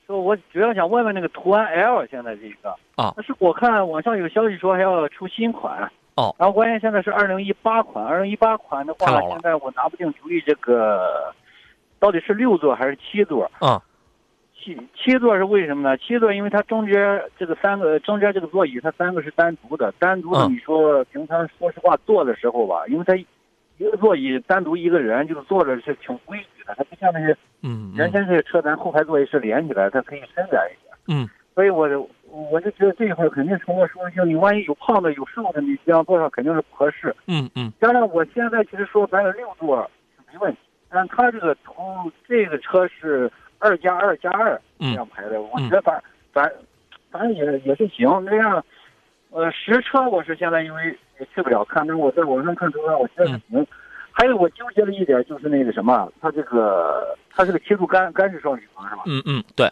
[0.07, 2.75] 说，我主要想问问那个途安 L 现在这个。
[2.95, 5.91] 啊，是我看网上有消息说还要出新款。
[6.15, 11.35] 哦，然后关键现在是二零一八款，二零一八款的话，现在我拿不定主意，这个
[11.99, 13.51] 到底是六座还是七座。
[13.59, 13.83] 啊？
[14.55, 15.97] 七七座是为什么呢？
[15.99, 23.15] 七座因为它中间这个三个中间这个座椅，它三个是单独的，单独的你说平常说实话坐的时候吧，因为它。
[23.79, 31.89] 一个座椅单独一个人就是坐着是挺规矩的，它不像那些，嗯，原先这些车咱后排座椅是连起来，它可以伸展一点，嗯，所以我
[32.31, 37.73] 我就觉得这一块肯定从我说性，你万一有胖的有瘦的，你这样坐上肯定是不合适，嗯嗯。
[37.79, 40.59] 当然我现在其实说咱有六座是没问题，
[40.89, 41.73] 但它这个图
[42.27, 46.51] 这个车是二加二加二这样排的，我觉得反反
[47.11, 48.65] 反正也也是行，那样，
[49.31, 50.99] 呃，实车我是现在因为。
[51.19, 53.67] 也去不了看，但是我在网上看车，我觉得行。
[54.13, 59.03] 还有我纠结的一点，就是那个什么，它这个它这个七速干干式双离合是吧？
[59.07, 59.67] 嗯嗯，对。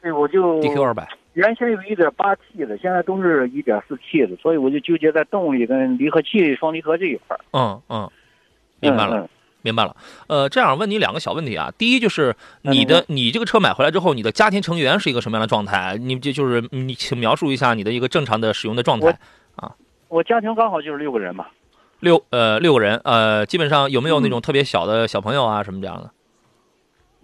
[0.00, 7.38] 对，我就 DQ 二百，原先有一点八 T 的，现在都是一点四 T 的，所以我就纠结在动力跟离合器双离合这一块。
[7.52, 8.10] 嗯嗯，
[8.80, 9.28] 明白了，
[9.66, 9.96] 明白了。
[10.28, 11.72] 呃，这样问你两个小问题啊。
[11.76, 15.96] 第一就是你的你这个车买回来之后，你的家庭成员是一个什么样的状态？
[15.98, 19.18] 你就就是你请描述一下你的一个正常的使用的状态
[19.56, 19.72] 啊。
[20.08, 21.46] 我家庭刚好就是六个人嘛，
[21.98, 26.10] 六呃六个人呃，基本上有没有那种特别小的小朋友啊什么这样的？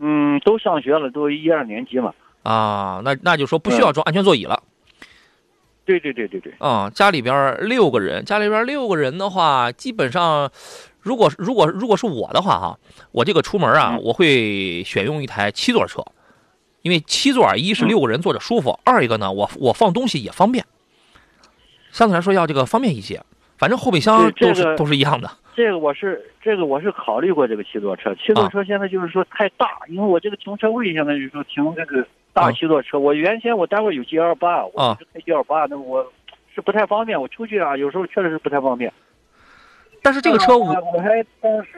[0.04, 2.12] 嗯，都上学了，都一二年级嘛。
[2.42, 4.60] 啊，那那就说不需要装安全座椅了。
[5.84, 6.52] 对对对对对。
[6.58, 10.50] 啊，家里边六个人，家里边六个人的话，基本上，
[11.02, 12.78] 如果如果如果是我的话哈，
[13.10, 16.02] 我这个出门啊，我会选用一台七座车，
[16.82, 20.64] 因为七座一是六个人坐着舒服，二一个呢，我我放东西也方便。
[21.90, 23.20] 相对来说要这个方便一些，
[23.58, 25.30] 反正后备箱都是都是一样的。
[25.54, 32.98] 这个我是这个我是考虑过这个七座车，七座车现在就是说太大，因为我这个停车位现在就是说停这个大七座车。
[32.98, 36.10] 我原先我单位有 G L 八，我是开 G L 八，那我
[36.54, 37.20] 是不太方便。
[37.20, 38.90] 我出去啊，有时候确实是不太方便。
[40.02, 41.70] 但是这个车我我还当时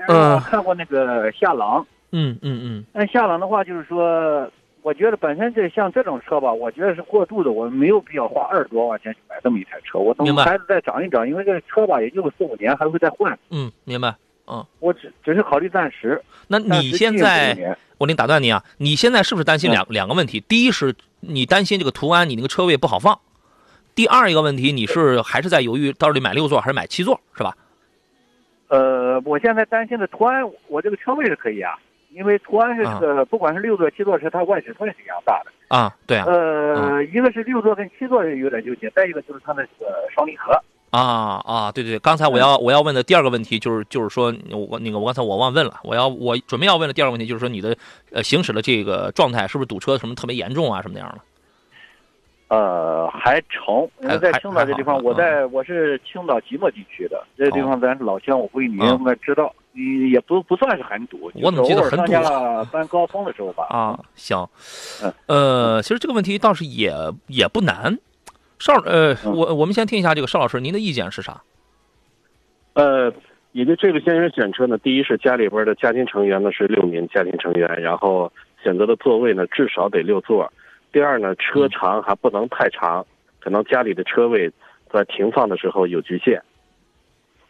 [0.45, 4.51] 看过那个夏朗，嗯嗯嗯，那夏朗的话就是说。
[4.85, 9.99] 我觉得本身这像这种车吧，我觉得是过度的，我没有必要花二十多万钱去买这么一台车。
[9.99, 13.33] 我等孩子再长一长，因为这个车吧也就四五年，还会再换。
[13.49, 14.15] 嗯，明白。
[14.47, 16.23] 嗯，我只只是考虑暂时。
[16.49, 20.39] 那你现在，我给你打断你啊，你现在是不是担心两两个问题？
[20.41, 23.19] 第一是你担心这个途安你那个车位不好放，
[23.95, 27.57] 第二一个问题你是还是在犹豫到底买六座还是买七座，是吧？
[28.75, 31.75] 呃，我现在担心的途安，我这个车位是可以啊。
[32.11, 35.93] 因为途安是这个，不管是六座、七座车，它外尺寸是一样大的啊。
[36.07, 36.25] 对啊。
[36.27, 40.53] 呃，一个是六座跟七座有点纠结，再一个就是它的这个双离合。
[40.91, 47.77] 啊啊，对对，刚才我要我要问的第二个问题就是就是说我那个我刚才我忘问了，我要我准备要问的第二个问题就是说你的
[48.13, 51.21] 呃行驶的这个状态是不是堵车什么特别严重啊什么那样的？
[52.55, 59.53] 呃，还成，因为在青岛这地方，我在我是青岛即墨地区的，这个地方咱是老乡，我估计你应该知道。
[59.77, 62.13] 你也不不算是很堵，我怎么记得很堵？
[62.71, 63.67] 搬高峰的时候吧。
[63.71, 64.47] 啊，行，
[65.27, 66.93] 呃，其实这个问题倒是也
[67.27, 67.99] 也不难。
[68.61, 71.43] 邵呃，我我们先听一下这个邵老师，您的意见是啥？
[72.75, 73.13] 呃，
[73.51, 78.33] 也就这个先生选车呢，第一是家里边的家庭成员呢是六名家庭成员，然后
[78.63, 80.53] 选择的座位呢至少得六座。
[80.95, 83.05] 第二呢，车长还不能太长，
[83.41, 84.49] 可能家里的车位
[84.93, 86.41] 在停放的时候有局限。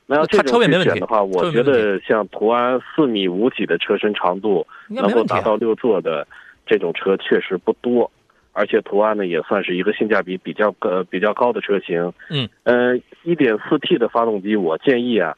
[0.06, 6.26] 那要这种选的话，我觉得像途安四米五几的车身长度能够达到六座的
[6.64, 8.10] 这种车确实不多，
[8.54, 12.10] 而且途安呢也算是一个性价比比较呃比较高的车型。
[12.30, 15.36] 嗯，呃，一点四 T 的发动机，我建议啊，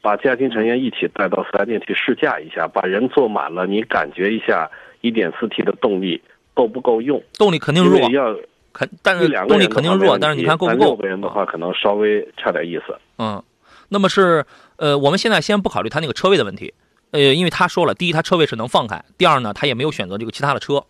[0.00, 4.70] 把家庭成员一起带到四 S 店去试驾一下，把人坐满了，你感觉一下
[5.02, 6.22] 一点四 T 的动力
[6.58, 7.22] 够不够用？
[7.34, 8.36] 动力肯定弱，要
[8.72, 10.86] 肯，但是动力肯定弱，但是你看够不够？
[10.86, 12.98] 六个人的话，可能稍微差点意思。
[13.18, 13.40] 嗯，
[13.88, 14.44] 那么是
[14.74, 16.74] 呃，我们现在先不考虑他那个车位的问题，
[17.12, 20.82] 呃，因为他说了，第一，他车位是能放开；第二呢，他也没有选择这个其他的车。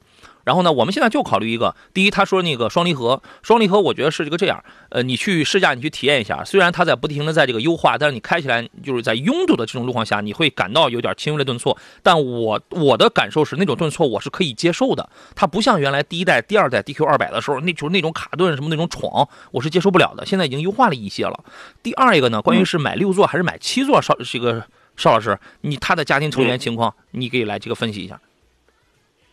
[0.48, 11.76] 然后呢，我们现在就考虑一个，第一，他说那个双离合，双离合，我觉得是这个这样，呃，你去试驾，你去体验一下，虽然它在不停的在这个优化，但是你开起来就是在拥堵的这种路况下，你会感到有点轻微的顿挫。
[12.02, 20.24] 但我我的感受是，那种顿挫我是可以接受的，它不像原来第一代、第二代 DQ 二百的时候，那就是那种卡顿什么那种闯，我是接受不了的。
[20.24, 21.44] 现在已经优化了一些了。
[21.82, 24.64] 第二一个呢，关于是买六座还是买七座，邵这个
[24.96, 28.18] 邵老师，你他的家庭成员情况，你可以来这个分析一下。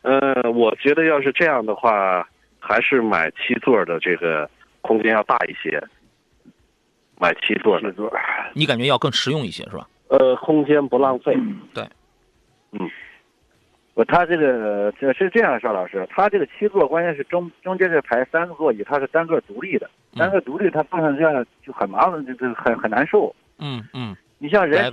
[0.05, 2.27] 呃，我觉得要是这样的话，
[2.59, 4.47] 还是买七座的这个
[4.81, 5.81] 空间要大一些。
[7.17, 7.91] 买七座的，
[8.53, 9.87] 你感觉要更实用一些是吧？
[10.09, 11.33] 呃，空间不浪费。
[11.73, 11.83] 对，
[12.73, 12.91] 嗯，
[13.93, 23.33] 不，他这个这是这样，邵老师，他这个七座关键是中中间这排三个座椅，它是单个独立的，单个独立，它放上这样就很麻烦，这这很很难受。
[23.59, 24.91] 嗯嗯，你像人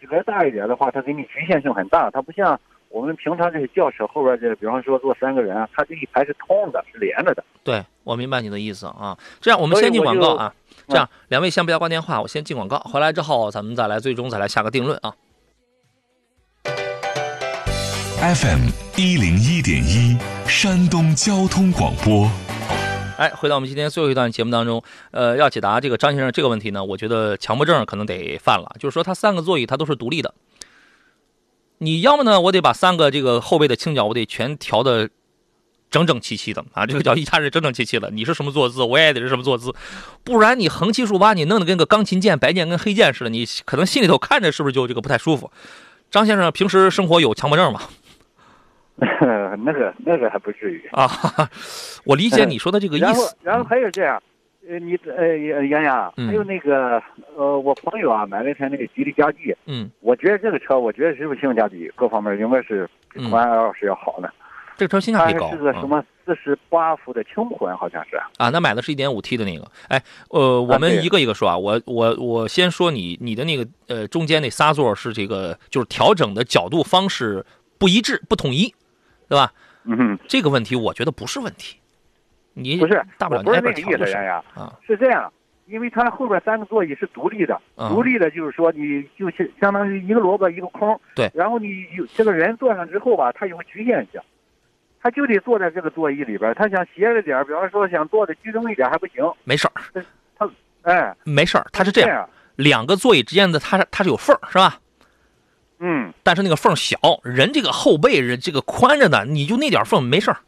[0.00, 2.58] 体格大一点的话，它给你局限性很大，它不像。
[2.90, 7.44] 我们平常这个轿车后边这，比方说坐三个人啊，它这一排是通的，是连着的。
[7.62, 9.16] 对，我明白你的意思啊。
[9.40, 10.54] 这样，我们先进广告啊。
[10.88, 15.14] 这样，两位先不要挂电话，我先进广告，回来之后咱们再来最终再来下个定论啊。
[18.20, 20.16] FM 一零一点一，
[20.48, 22.28] 山东交通广播。
[23.18, 30.32] 哎，回到我们今天最后一段节目当中，呃，要解答这个张先生这个问题呢，我觉得强迫症可能得犯了，就是说他三个座椅它都是独立的。
[31.78, 35.08] 你要么呢，我得把三个这个后背的倾角，我得全调的
[35.90, 38.10] 整整齐齐的啊，这个叫一家人整整齐齐的。
[38.10, 39.72] 你是什么坐姿，我也得是什么坐姿，
[40.24, 45.50] 不然你横七竖八，你弄得跟个钢琴键、白键跟黑键似的，你可能心里头看着是不是就这个不太舒服？
[46.10, 47.80] 张先生平时生活有强迫症吗？
[49.64, 51.08] 那个那个还不至于啊，
[52.04, 53.06] 我理解你说的这个意思。
[53.06, 54.20] 然后然后还有这样。
[54.68, 57.02] 呃，你呃，杨洋，还有那个
[57.34, 64.30] 呃，我朋友啊，买了一台那个吉利嘉际，嗯，我觉得这个车，我觉得是不是性价比各方面应该是比途安 L 是要好的。
[64.76, 68.50] 这个车性价比高，是个什么四十八伏的轻混，好像是啊。
[68.50, 77.42] 那买的是一点五 T 的那个，哎，呃，我们一个一个说啊，我我我先说你你的那个呃中间那仨座是这个就是调整的角度方式
[77.78, 78.74] 不一致不统一，
[79.28, 79.50] 对吧？
[79.84, 81.78] 嗯，这个问题我觉得不是问题。
[82.58, 85.32] 你不是大不了不是那个意思，洋洋啊，是这样，
[85.66, 94.20] 因为它后边三个座椅是独立的，独立的就是说你就是相当于一个萝卜一个空，对，然后你有这个人坐上之后吧，他有个局限性，
[95.02, 100.04] 他就得坐在这个座椅里边，他想斜着点，比方说想坐的居中一点还不行，没事儿，
[100.38, 100.50] 他
[100.82, 104.80] 哎，没事儿，他是这样，两个座椅之间的它是它是有缝是吧？
[105.80, 110.38] 嗯，但是那个缝小，人这个后背人这个宽着呢，你就那点缝没事儿。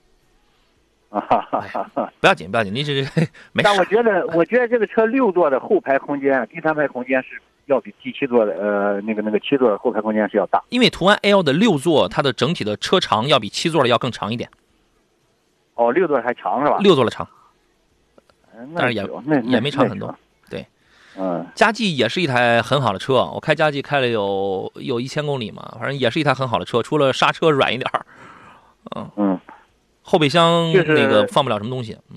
[1.11, 2.13] 啊哈哈哈！
[2.21, 2.95] 不要紧，不要紧，你这
[3.53, 3.65] 没事。
[3.65, 7.31] 但我觉得，我觉得这个车六座的后排空间、第三排空间是
[7.67, 10.63] 要比第七座的呃那个那个七座后排空间是要大。
[10.69, 14.49] 因为途安 L 的六座，它的整体的车长要比七座的要更长一点。
[15.75, 16.79] 哦，六座还长是吧？
[16.79, 17.27] 六座的长，
[18.77, 20.15] 但是也那也没长很多。
[20.49, 20.65] 对，
[21.19, 27.91] 嗯，佳绩也是一台很好的车，我开佳绩开了有有一千公里嘛，反正也是一台很好的车，除了刹车软一点
[28.95, 29.41] 嗯嗯。
[30.11, 32.17] 后备箱那个放不了什么东西，嗯。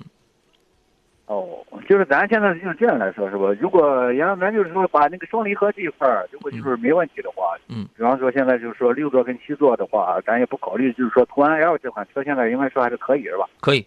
[1.25, 1.47] 哦，
[1.87, 3.55] 就是咱现在就是这样来说，是吧？
[3.61, 13.47] 如果杨咱就是说把那个双离合这一块儿，如果就是没问题的话，嗯，比方说现在就是说六座跟七座的话，咱也不考虑，就是说途安 L 这款车现在应该说还是可以，是吧？
[13.61, 13.85] 可以，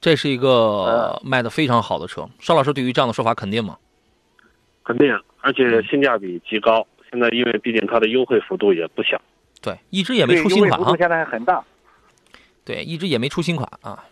[0.00, 2.28] 这是一个卖的非常好的车。
[2.38, 3.78] 邵老师对于这样的说法肯定吗？
[4.84, 6.86] 肯定，而且性价比极高。
[7.10, 9.20] 现在因为毕竟它的优惠幅度也不小，
[9.62, 11.64] 对，一直也没出新款啊，现在还很大。
[12.66, 14.04] 对，一直也没出新款啊。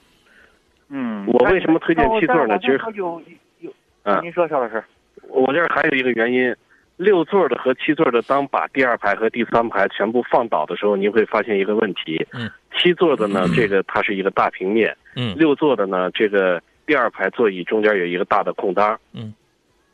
[0.89, 2.57] 嗯，我为什么推荐七座呢？
[2.61, 3.21] 其实有
[3.59, 3.73] 有，
[4.05, 4.83] 嗯，您说，邵老师，
[5.29, 6.55] 我这儿还有一个原因，
[6.97, 12.25] 六座的和七座的，当把第二排和第三排全部放倒的时候，您会发现一个问题。
[12.33, 14.97] 嗯，七座的呢，这个它是一个大平面。
[15.17, 19.01] 嗯，六座的呢，这个第二排座椅中间有一个大的空档。
[19.15, 19.35] 嗯，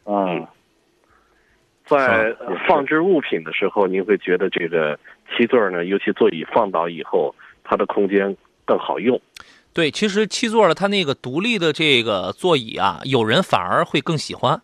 [0.05, 0.47] 嗯，
[1.87, 2.37] 在
[2.69, 4.99] 放置物品的时候，您会觉得这个
[5.31, 7.35] 七座呢，尤其座椅放倒以后，
[7.65, 8.37] 它的空间。
[8.71, 9.21] 更好用，
[9.73, 14.63] 对，其实七座的它那个独立的这个座椅啊，有人反而会更喜欢。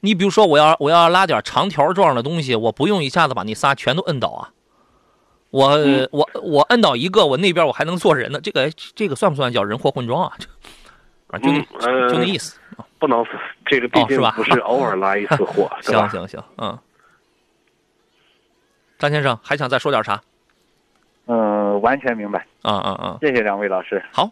[0.00, 4.50] 你比如说，我要我要拉点长条状的东西，我不用一下子把那仨全都摁倒啊。
[5.50, 5.78] 我
[6.10, 8.40] 我我摁倒一个，我那边我还能坐人呢。
[8.42, 10.36] 这个这个算不算叫人货混装啊？
[11.30, 12.58] 啊，就那就那意思。
[12.98, 13.24] 不能，
[13.66, 15.70] 这个毕竟不是偶尔拉一次 货。
[15.80, 16.76] 行行行，嗯。
[18.98, 20.20] 张先生还想再说点啥？
[21.32, 22.46] 嗯，完全明白。
[22.62, 23.18] 啊啊啊！
[23.20, 24.02] 谢谢两位老师。
[24.12, 24.30] 好，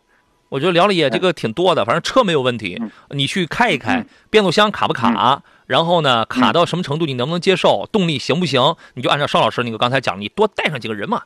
[0.51, 2.81] 我觉得聊了也这个挺多的，反正车没有问题，
[3.11, 5.43] 你去开一开，变速箱卡不卡？
[5.67, 7.89] 然后呢，卡到什么程度，你能不能接受？
[7.91, 8.75] 动力行不行？
[8.95, 11.23] 你就按照邵老师那个刚才讲，你多带上几个人嘛。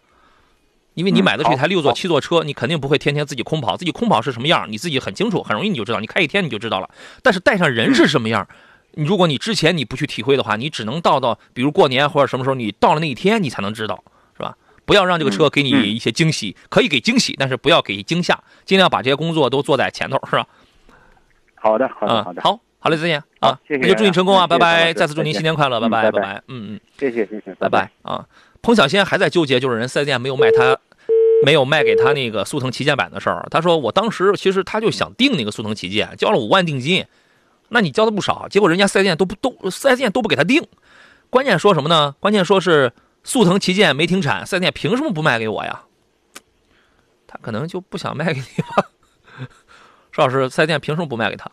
[0.95, 3.77] 因为你买的是一台六座、七座车，你肯定不会天天自己空跑。
[3.77, 5.99] 自己空跑是什么样，你自己很清楚，很容易你就知道。
[5.99, 6.89] 你开一天你就知道了。
[7.21, 8.47] 但是带上人是什么样，
[8.93, 14.05] 如果你之前你不去体会的话，你只能到到，比如过年或者什么时候，你到了那一天你才能知道？
[14.85, 20.47] 不要让这个车给你一些惊喜，可以给惊喜，但是不要给惊吓，尽量把这些工作都做在前头，是吧？
[21.55, 23.59] 好的，好的，好的，好，好嘞，再见啊！
[23.67, 24.93] 谢谢，那就祝你成功啊，拜拜！
[24.93, 28.27] 再次祝您新年快乐，拜拜，拜拜，嗯嗯，谢谢谢谢，拜拜啊！
[28.63, 30.79] 彭小仙还在纠结，就是人四 S 店没有卖他。
[31.45, 37.05] 没有卖给他那个速腾旗舰版的事儿，他说我当时其实他就想订那个速腾旗舰，交了五万定金，
[37.69, 40.65] 那你交的不少，结果人家四 S 店都不都四 S 店都不给他订，
[41.29, 42.15] 关键说什么呢？
[42.19, 42.91] 关键说是
[43.25, 45.83] 速腾旗舰没停产，四 S 店凭什么不卖给我呀？
[47.27, 48.85] 他可能就不想卖给你吧？
[50.13, 51.51] 邵老师，四 S 店凭什么不卖给他？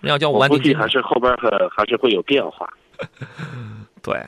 [0.00, 2.68] 你要交五万定金，还是后边还还是会有变化。
[4.02, 4.20] 对，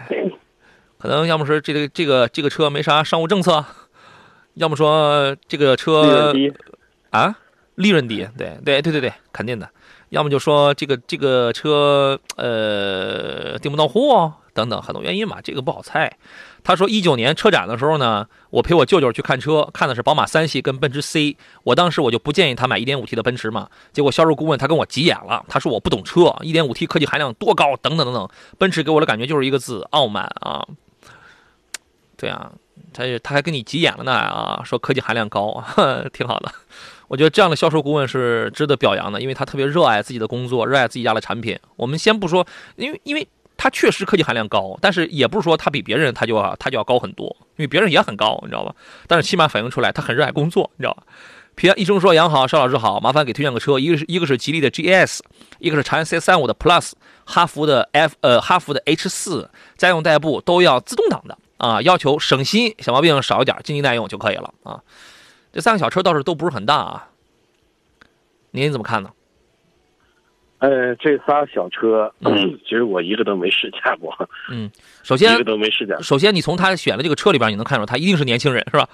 [0.98, 3.64] 可能要么是这个这个这个车没啥商务政策。
[4.54, 6.32] 要么说这个车
[7.10, 7.36] 啊，
[7.74, 9.68] 利润低，对对对对对，肯定的。
[10.14, 16.16] 要么就说这个这个车呃订不到货等等很多原因嘛，这个不好猜。
[16.62, 21.36] 他说一九年车展的时候呢，我陪我舅舅去看车，看的是宝马三系跟奔驰 C。
[21.64, 28.28] 我当时我就不建议他买一点五 T 的奔驰嘛，结果销售顾问他跟我急眼了，他说我不懂车一点五 T 科技含量多高等等等等。
[28.56, 30.64] 奔驰给我的感觉就是一个字傲慢啊，
[32.16, 32.52] 对啊。
[32.92, 35.64] 他他还跟你急眼了呢啊，说科技含量高，
[36.14, 36.52] 挺好的。
[37.08, 41.58] 我觉得这样的销售顾问是值得表扬的，因为他特别热爱自己的工作，热爱自己家的产品。
[41.76, 42.46] 我们先不说，
[42.76, 43.26] 因为因为
[43.56, 47.26] 他确实科技含量高，但是也不是说他比别人他就要他就要高很多，
[47.56, 48.74] 因为别人也很高，你知道吧？
[49.06, 51.02] 但是起码反映出来他很热爱工作，你知道吧？
[51.56, 55.20] 平安医生说：“杨好，邵老师好，麻烦给推荐个车，一个是一个是吉利的 GS，
[55.60, 56.90] 一个是长安 C 三五的 Plus，
[57.24, 64.80] 哈弗的 F 呃哈弗的 H 四，家用代步都要自动挡的。”啊，要求省心，小毛病少一点，经济耐用就可以了啊。
[65.54, 67.08] 这三个小车倒是都不是很大啊。
[68.50, 69.10] 您怎么看呢？
[70.58, 72.12] 呃，这仨小车，
[72.64, 74.12] 其实我一个都没试驾过。
[74.50, 74.68] 嗯，
[75.04, 75.96] 首先一个都没试驾。
[76.00, 78.88] 首先，你从他选的这个车里边，你能看出他一定是年轻人，是吧？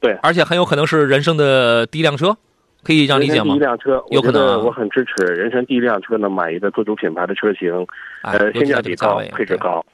[0.00, 2.36] 对，而且很有可能是人生的第一辆车，
[2.82, 3.44] 可以这样理解吗？
[3.44, 4.64] 第一辆车，有可能。
[4.64, 7.86] 我很支持人生第一辆车呢，买一个自主品牌的车型，
[8.22, 9.84] 呃，性价比高，配置高。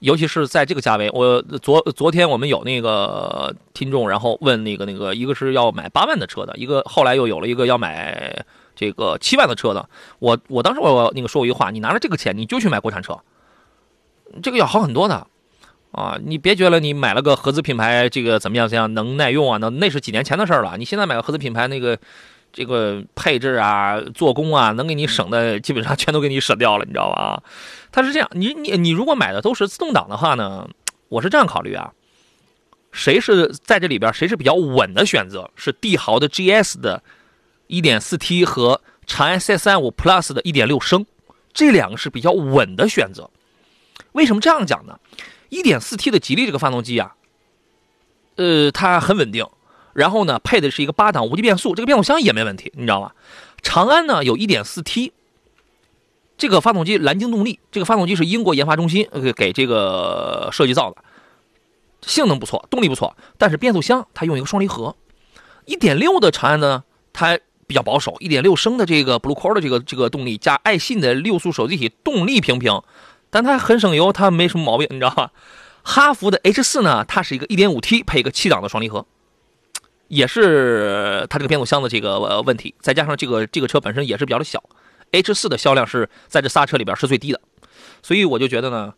[0.00, 8.44] 尤其是在这个价位，我昨昨天我们有那个听众，然后问那个那个，一个是要买八万的车的，一个后来又有了一个要买
[8.76, 9.88] 这个七万的车的。
[10.20, 13.18] 我我当时我那个说过一句话，你拿着这个钱你就去买国产车，
[14.42, 15.26] 这个要好很多的
[15.90, 16.18] 啊！
[16.22, 19.58] 你别觉得你买了个合资品牌，这个怎么样怎样能耐用啊？
[19.58, 20.76] 那那是几年前的事了。
[20.76, 21.98] 你现在买个合资品牌，那个
[22.52, 27.42] 这个配置啊、做工啊，能给你省的基本上全都给你省掉了，你知道吧？
[27.92, 30.68] 它是这样，你你你如果买的都是自动挡的话呢，
[31.08, 31.92] 我是这样考虑啊，
[32.92, 35.50] 谁是在这里边谁是比较稳的选择？
[35.56, 37.02] 是帝豪的 GS 的
[37.68, 41.06] 1.4T 和长安 CS35 Plus 的1.6升，
[41.52, 43.30] 这两个是比较稳的选择。
[44.12, 44.98] 为什么这样讲呢
[45.50, 47.14] ？1.4T 的吉利这个发动机啊，
[48.36, 49.46] 呃，它很稳定，
[49.98, 53.10] 然后呢配的是一个八档无级变速，这个变速箱也没问题，你知道吗？
[53.62, 55.10] 长安呢有 1.4T。
[56.38, 60.98] 这个发动机蓝鲸动力，这个发动机是英国研发中心给给这个设计造的，
[62.06, 64.94] 性能不错，动力不错，但是变速箱它用一个双离合，
[65.64, 67.36] 一点六的长安呢，它
[67.66, 72.82] 比较保守，一点六升的这个 Blue Core 的这个这个动力加爱信的六速手自一体动力平平，
[73.30, 75.32] 但它很省油，它没什么毛病，你知道吧？
[75.82, 79.04] 哈弗的 H 四呢，它是一个一点五 T 配一个七档的双离合，
[80.08, 84.62] 也是它这个变速箱的这个问题，再加上这个这个车本身也是比较的小。
[85.10, 87.40] H 四的销量是在这仨车里边是最低的，
[88.02, 88.92] 所以我就觉得呢，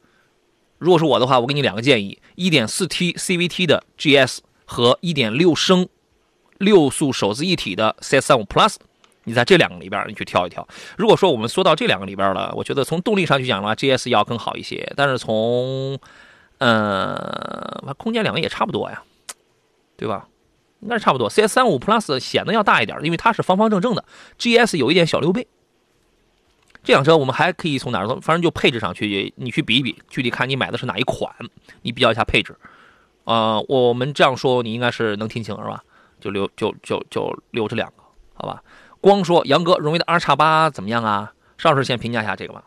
[0.79, 5.89] 如果是我的话，我给你两个建议：1.4T CVT 的 GS 和1.6升
[6.59, 8.75] 六速手自一体的 CS35 Plus，
[9.23, 10.67] 你在这两个里边你去挑一挑。
[10.97, 15.97] 如果说我们说到这两个里边了，我觉得从动力上去讲的话，GS 要更好一些，但是从
[16.59, 19.01] 嗯，空间两个也差不多呀，
[19.97, 20.27] 对吧？
[20.81, 21.29] 应该是差不多。
[21.31, 24.05] CS 三五 Plus 显得要大一点，因为它是方方正正的
[24.39, 25.47] ，GS 有一点小溜背。
[26.83, 28.09] 这辆车我们还可以从哪儿？
[28.21, 31.35] 反正就配置上去，你去比一比，具体看你买的是哪一款，
[31.83, 32.57] 你比较一下配置。
[33.25, 35.85] 啊，我们这样说你应该是能听清是吧？
[36.19, 38.03] 就留就就就留这两个，
[38.35, 38.63] 好吧？
[39.01, 41.33] 光说杨哥，荣威的 R 叉八怎么样啊？
[41.59, 42.65] 邵老师先评价一下这个吧。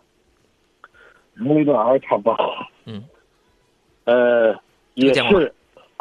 [1.33, 2.35] 荣威的 R 叉八，
[2.85, 3.03] 嗯，
[4.05, 4.55] 呃，
[4.93, 5.53] 也是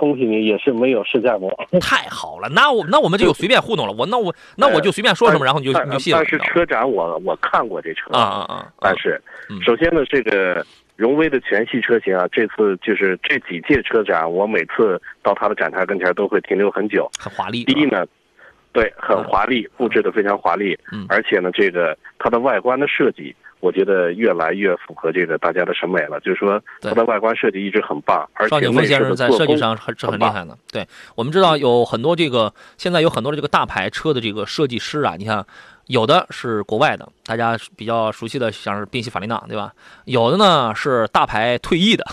[0.03, 1.49] 恭喜你，也是没有试驾过。
[1.81, 3.93] 太好了，那我那我们就随便糊弄了。
[3.93, 6.19] 我那我那我就随便说什么，然后你就你就信了。
[6.19, 8.67] 但是车展我我看过这车啊啊啊！
[8.81, 9.23] 但是
[9.65, 17.63] 首先呢，这个荣威的全系车型啊，这次就是这几届车展，我每次到它的展台跟前都会停留很久，很华丽。
[17.63, 18.05] 第一呢。
[18.75, 26.19] 对，很华丽，布置的非常华丽，嗯，而且呢，这个它的外观的设计，我觉得越来越符合这个大家的审美了。
[26.19, 30.59] 就是说，它的外观设计一直很棒，而且内先生在设计上是很厉害的。
[30.73, 30.85] 对，
[31.15, 35.47] 我们知道有很多这个现在有很多的这个大牌车的这个设计师啊，你看，
[35.87, 39.73] 有的是国外的，大家比较熟悉的像是宾夕法利纳，对吧？
[40.07, 42.05] 有的呢是大牌退役的。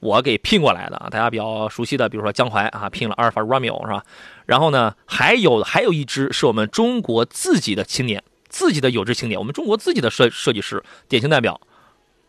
[0.00, 4.02] 我给聘过来的啊，大家比较熟悉的，比如说江淮啊，聘了阿尔法 Romeo 是吧？
[4.44, 8.22] 然后呢，还有还有一支是我们中国自己的青年，
[8.54, 11.60] 自己的有志青年，我们中国自己的设设计师，典型代表，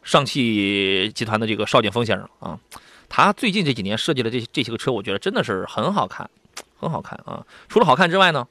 [0.02, 2.58] 上汽集团的这个邵剑峰先生啊，
[3.08, 6.28] 他最近这几年设计的这这些个车，我觉得真的是很好看，
[6.80, 7.46] 很好看啊。
[7.70, 8.48] 除了好看之外呢，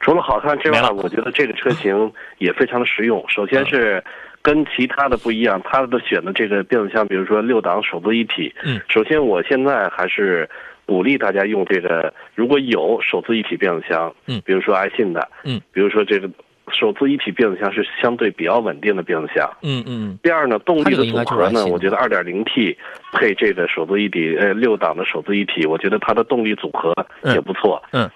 [0.00, 3.24] 除了好看之外，我觉得这个车型也非常的实用。
[3.28, 4.02] 首先是。
[4.40, 8.54] 跟其他的不一样，它的选的这个变速箱，比如说六档手自一体。
[8.62, 10.48] 嗯，首先我现在还是
[10.88, 16.30] 鼓励大家用这个，如果有手自一体变速箱，嗯，比如说爱信的，嗯，比如说这个
[16.72, 19.46] 手自一体变速箱是相对比较稳定的变速箱。
[19.60, 20.18] 嗯嗯。
[20.22, 22.74] 第二呢，动力的组合呢，我觉得二点零 T
[23.12, 26.94] 配这个手自一体，呃，六档的手自一体，我觉得它的动力组合
[27.34, 27.82] 也不错。
[27.92, 28.10] 嗯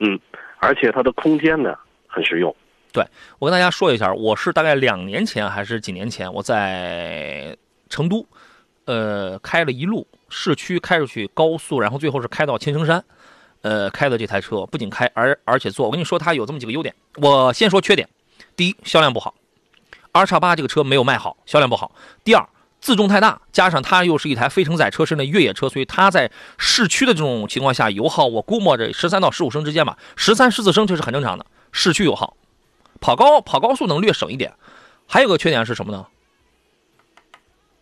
[0.00, 0.18] 嗯，
[0.58, 1.76] 而且它的空间呢
[2.08, 2.52] 很实用。
[2.92, 3.04] 对，
[3.38, 7.56] 我跟大家说一下，我是大概两年前还是几年前，我在
[7.88, 8.26] 成都，
[8.86, 10.04] 呃，开了一路
[10.34, 13.04] 市区开出去高速，然后最后是开到青城山，
[13.60, 15.84] 呃，开的这台车不仅开，而而且坐。
[15.84, 16.94] 我跟你说，它有这么几个优点。
[17.16, 18.08] 我先说缺点，
[18.56, 19.34] 第一，销量不好
[20.12, 21.92] ，R 叉八这个车没有卖好，销量不好。
[22.24, 22.48] 第二，
[22.80, 32.36] 自重太大，加上它又是一台非承载车身的越野车，所以它在市区的这种情况下，油耗我估摸着十三到十五升之间吧，十三十四升这是很正常的市区油耗。
[33.00, 34.54] 跑高跑高速能略省一点，
[35.06, 36.06] 还有个缺点是什么呢？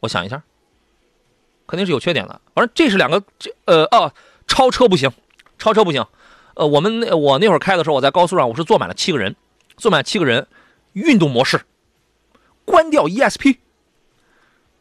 [0.01, 0.42] 我想一下，
[1.70, 2.40] 肯定是有缺点的。
[2.54, 4.12] 反正这是两个，这呃哦，
[4.46, 5.10] 超车不行，
[5.56, 6.04] 超车不行。
[6.54, 9.36] 呃，我们我那会儿开的时候，我在高速上我是坐满了七个人，
[9.76, 10.48] 坐满七个人，
[10.92, 11.62] 运动模式，
[12.64, 13.58] 关掉 ESP，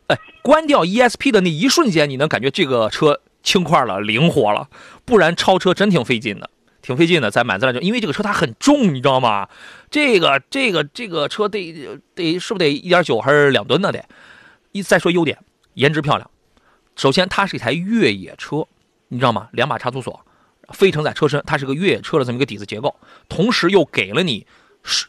[0.07, 4.67] 哎，关掉 ESP 的那一瞬间，你能感觉这个车轻快了，灵活了，
[5.05, 6.49] 不然超车真挺费劲的。
[6.81, 9.49] 挺费劲的，在满载就因为这个车它很重，你知道吗？
[9.91, 13.91] 这个这个这个车得得是不是得一点九还是两吨呢？
[13.91, 14.03] 得。
[14.71, 15.37] 一再说优点，
[15.73, 16.31] 颜值漂亮。
[16.99, 18.67] 首先，它是一台越野车，
[19.07, 19.47] 你知道吗？
[19.53, 20.19] 两把差速锁，
[20.73, 22.93] 非承载车身，它是个越野车的这么一个底子结构，
[23.29, 24.45] 同时又给了你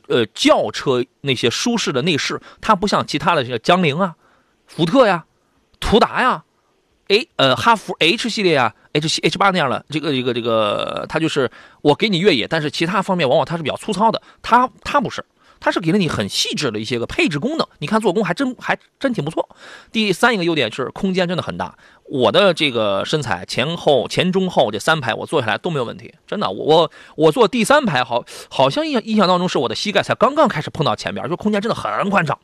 [0.07, 2.41] 呃轿车那些舒适的内饰。
[2.61, 4.15] 它不像其他的这个江铃啊、
[4.69, 5.25] 福特呀、
[5.81, 6.45] 途达呀。
[7.09, 11.51] A 呃，哈弗 H 系列啊，H 七 H 八那样的，这个这个这个，它就是
[11.83, 15.25] 我给你越野，但是其他方面往往它是比较粗糙的，它它不是，
[15.61, 19.49] 它是给了你很细致的一些个配置功能，你看做工还真还真挺不错。
[19.93, 32.39] 第三一个优点是空间真的很大，我的这个身材前后前中后这三排我坐下来都没有问题，真的，我我我坐第三排好好像印象印象当中是我的膝盖才刚刚开始碰到前边，就空间真的很宽敞，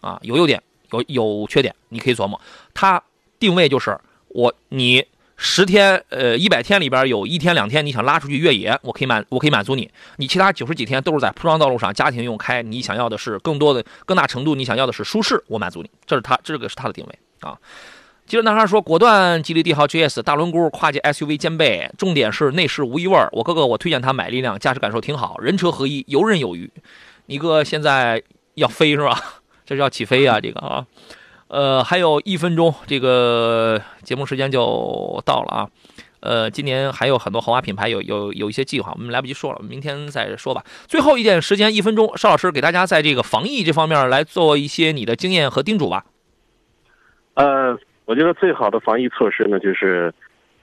[0.00, 2.40] 啊，有优点有有缺点，你可以琢磨
[2.74, 3.02] 它。
[3.38, 3.98] 定位就是
[4.28, 5.04] 我你
[5.36, 9.90] 十天呃一百天里边有一天两天你想拉出去越野，我可以满我可以满足你。
[10.16, 15.90] 你其他九十几天都是在铺装道路上家庭用开，你想要的是更多的更大程度，你想要的是舒适，我满足你。
[16.06, 17.58] 这是它这个是它的定位啊。
[18.24, 26.70] 接着男孩说，果断吉利帝豪 GS 大轮毂跨界 SUV 兼备，重点是内饰无异味我哥哥我推荐他买了一辆，驾驶感受挺好，人车合一，游刃有余。
[27.26, 28.22] 你哥现在
[28.54, 29.20] 要飞是吧？
[29.66, 30.86] 这是要起飞呀，这个啊。
[31.52, 35.68] 呃，还有一分钟，这个节目时间就到了啊。
[36.20, 40.64] 呃，今年还有很多豪华品牌有有有一些计划，我们来不及说了，明天再说吧。
[40.86, 46.06] 最后一点时间，一分钟，邵老师给大家在这个防疫这方面来做一些你的经验和叮嘱吧。
[47.34, 50.10] 呃，我觉得最好的防疫措施呢，就是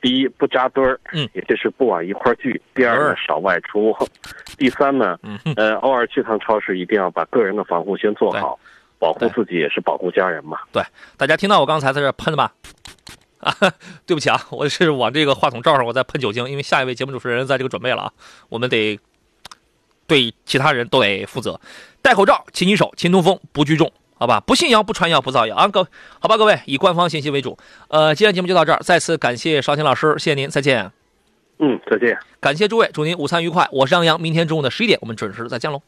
[0.02, 3.94] 第一不扎堆儿，嗯，也就是不往一块聚；第二呢，少外出；
[4.58, 5.20] 第三呢，
[5.56, 8.58] 呃，偶尔去趟超市，一定要把个人的防护先做好。
[9.00, 10.60] 保护自己也是保护家人嘛。
[10.72, 10.84] 对，
[11.18, 12.54] 大家听到我刚才在这喷了吧？
[13.39, 13.56] 啊，
[14.06, 18.12] 对不起啊，我是往这个话筒罩上我在喷酒精，因为下一位节目主持人在这个准备了啊，
[18.50, 19.00] 我们得
[20.06, 21.58] 对其他人都得负责。
[22.02, 24.41] 戴口罩，勤洗手，勤通风，不聚众，好吧？
[24.41, 25.68] 不信谣，不传谣，不造谣啊！
[25.70, 25.88] 各
[26.20, 27.58] 好吧，各位以官方信息为主。
[27.88, 30.91] 呃，今天节目就到这儿，再次感谢邵青老师，谢谢您，再见。
[31.60, 32.18] 嗯，再见。
[32.41, 33.68] 感谢诸位，祝您午餐愉快。
[33.72, 35.82] 我是杨洋，明天中午的十一点，我们准时再见喽。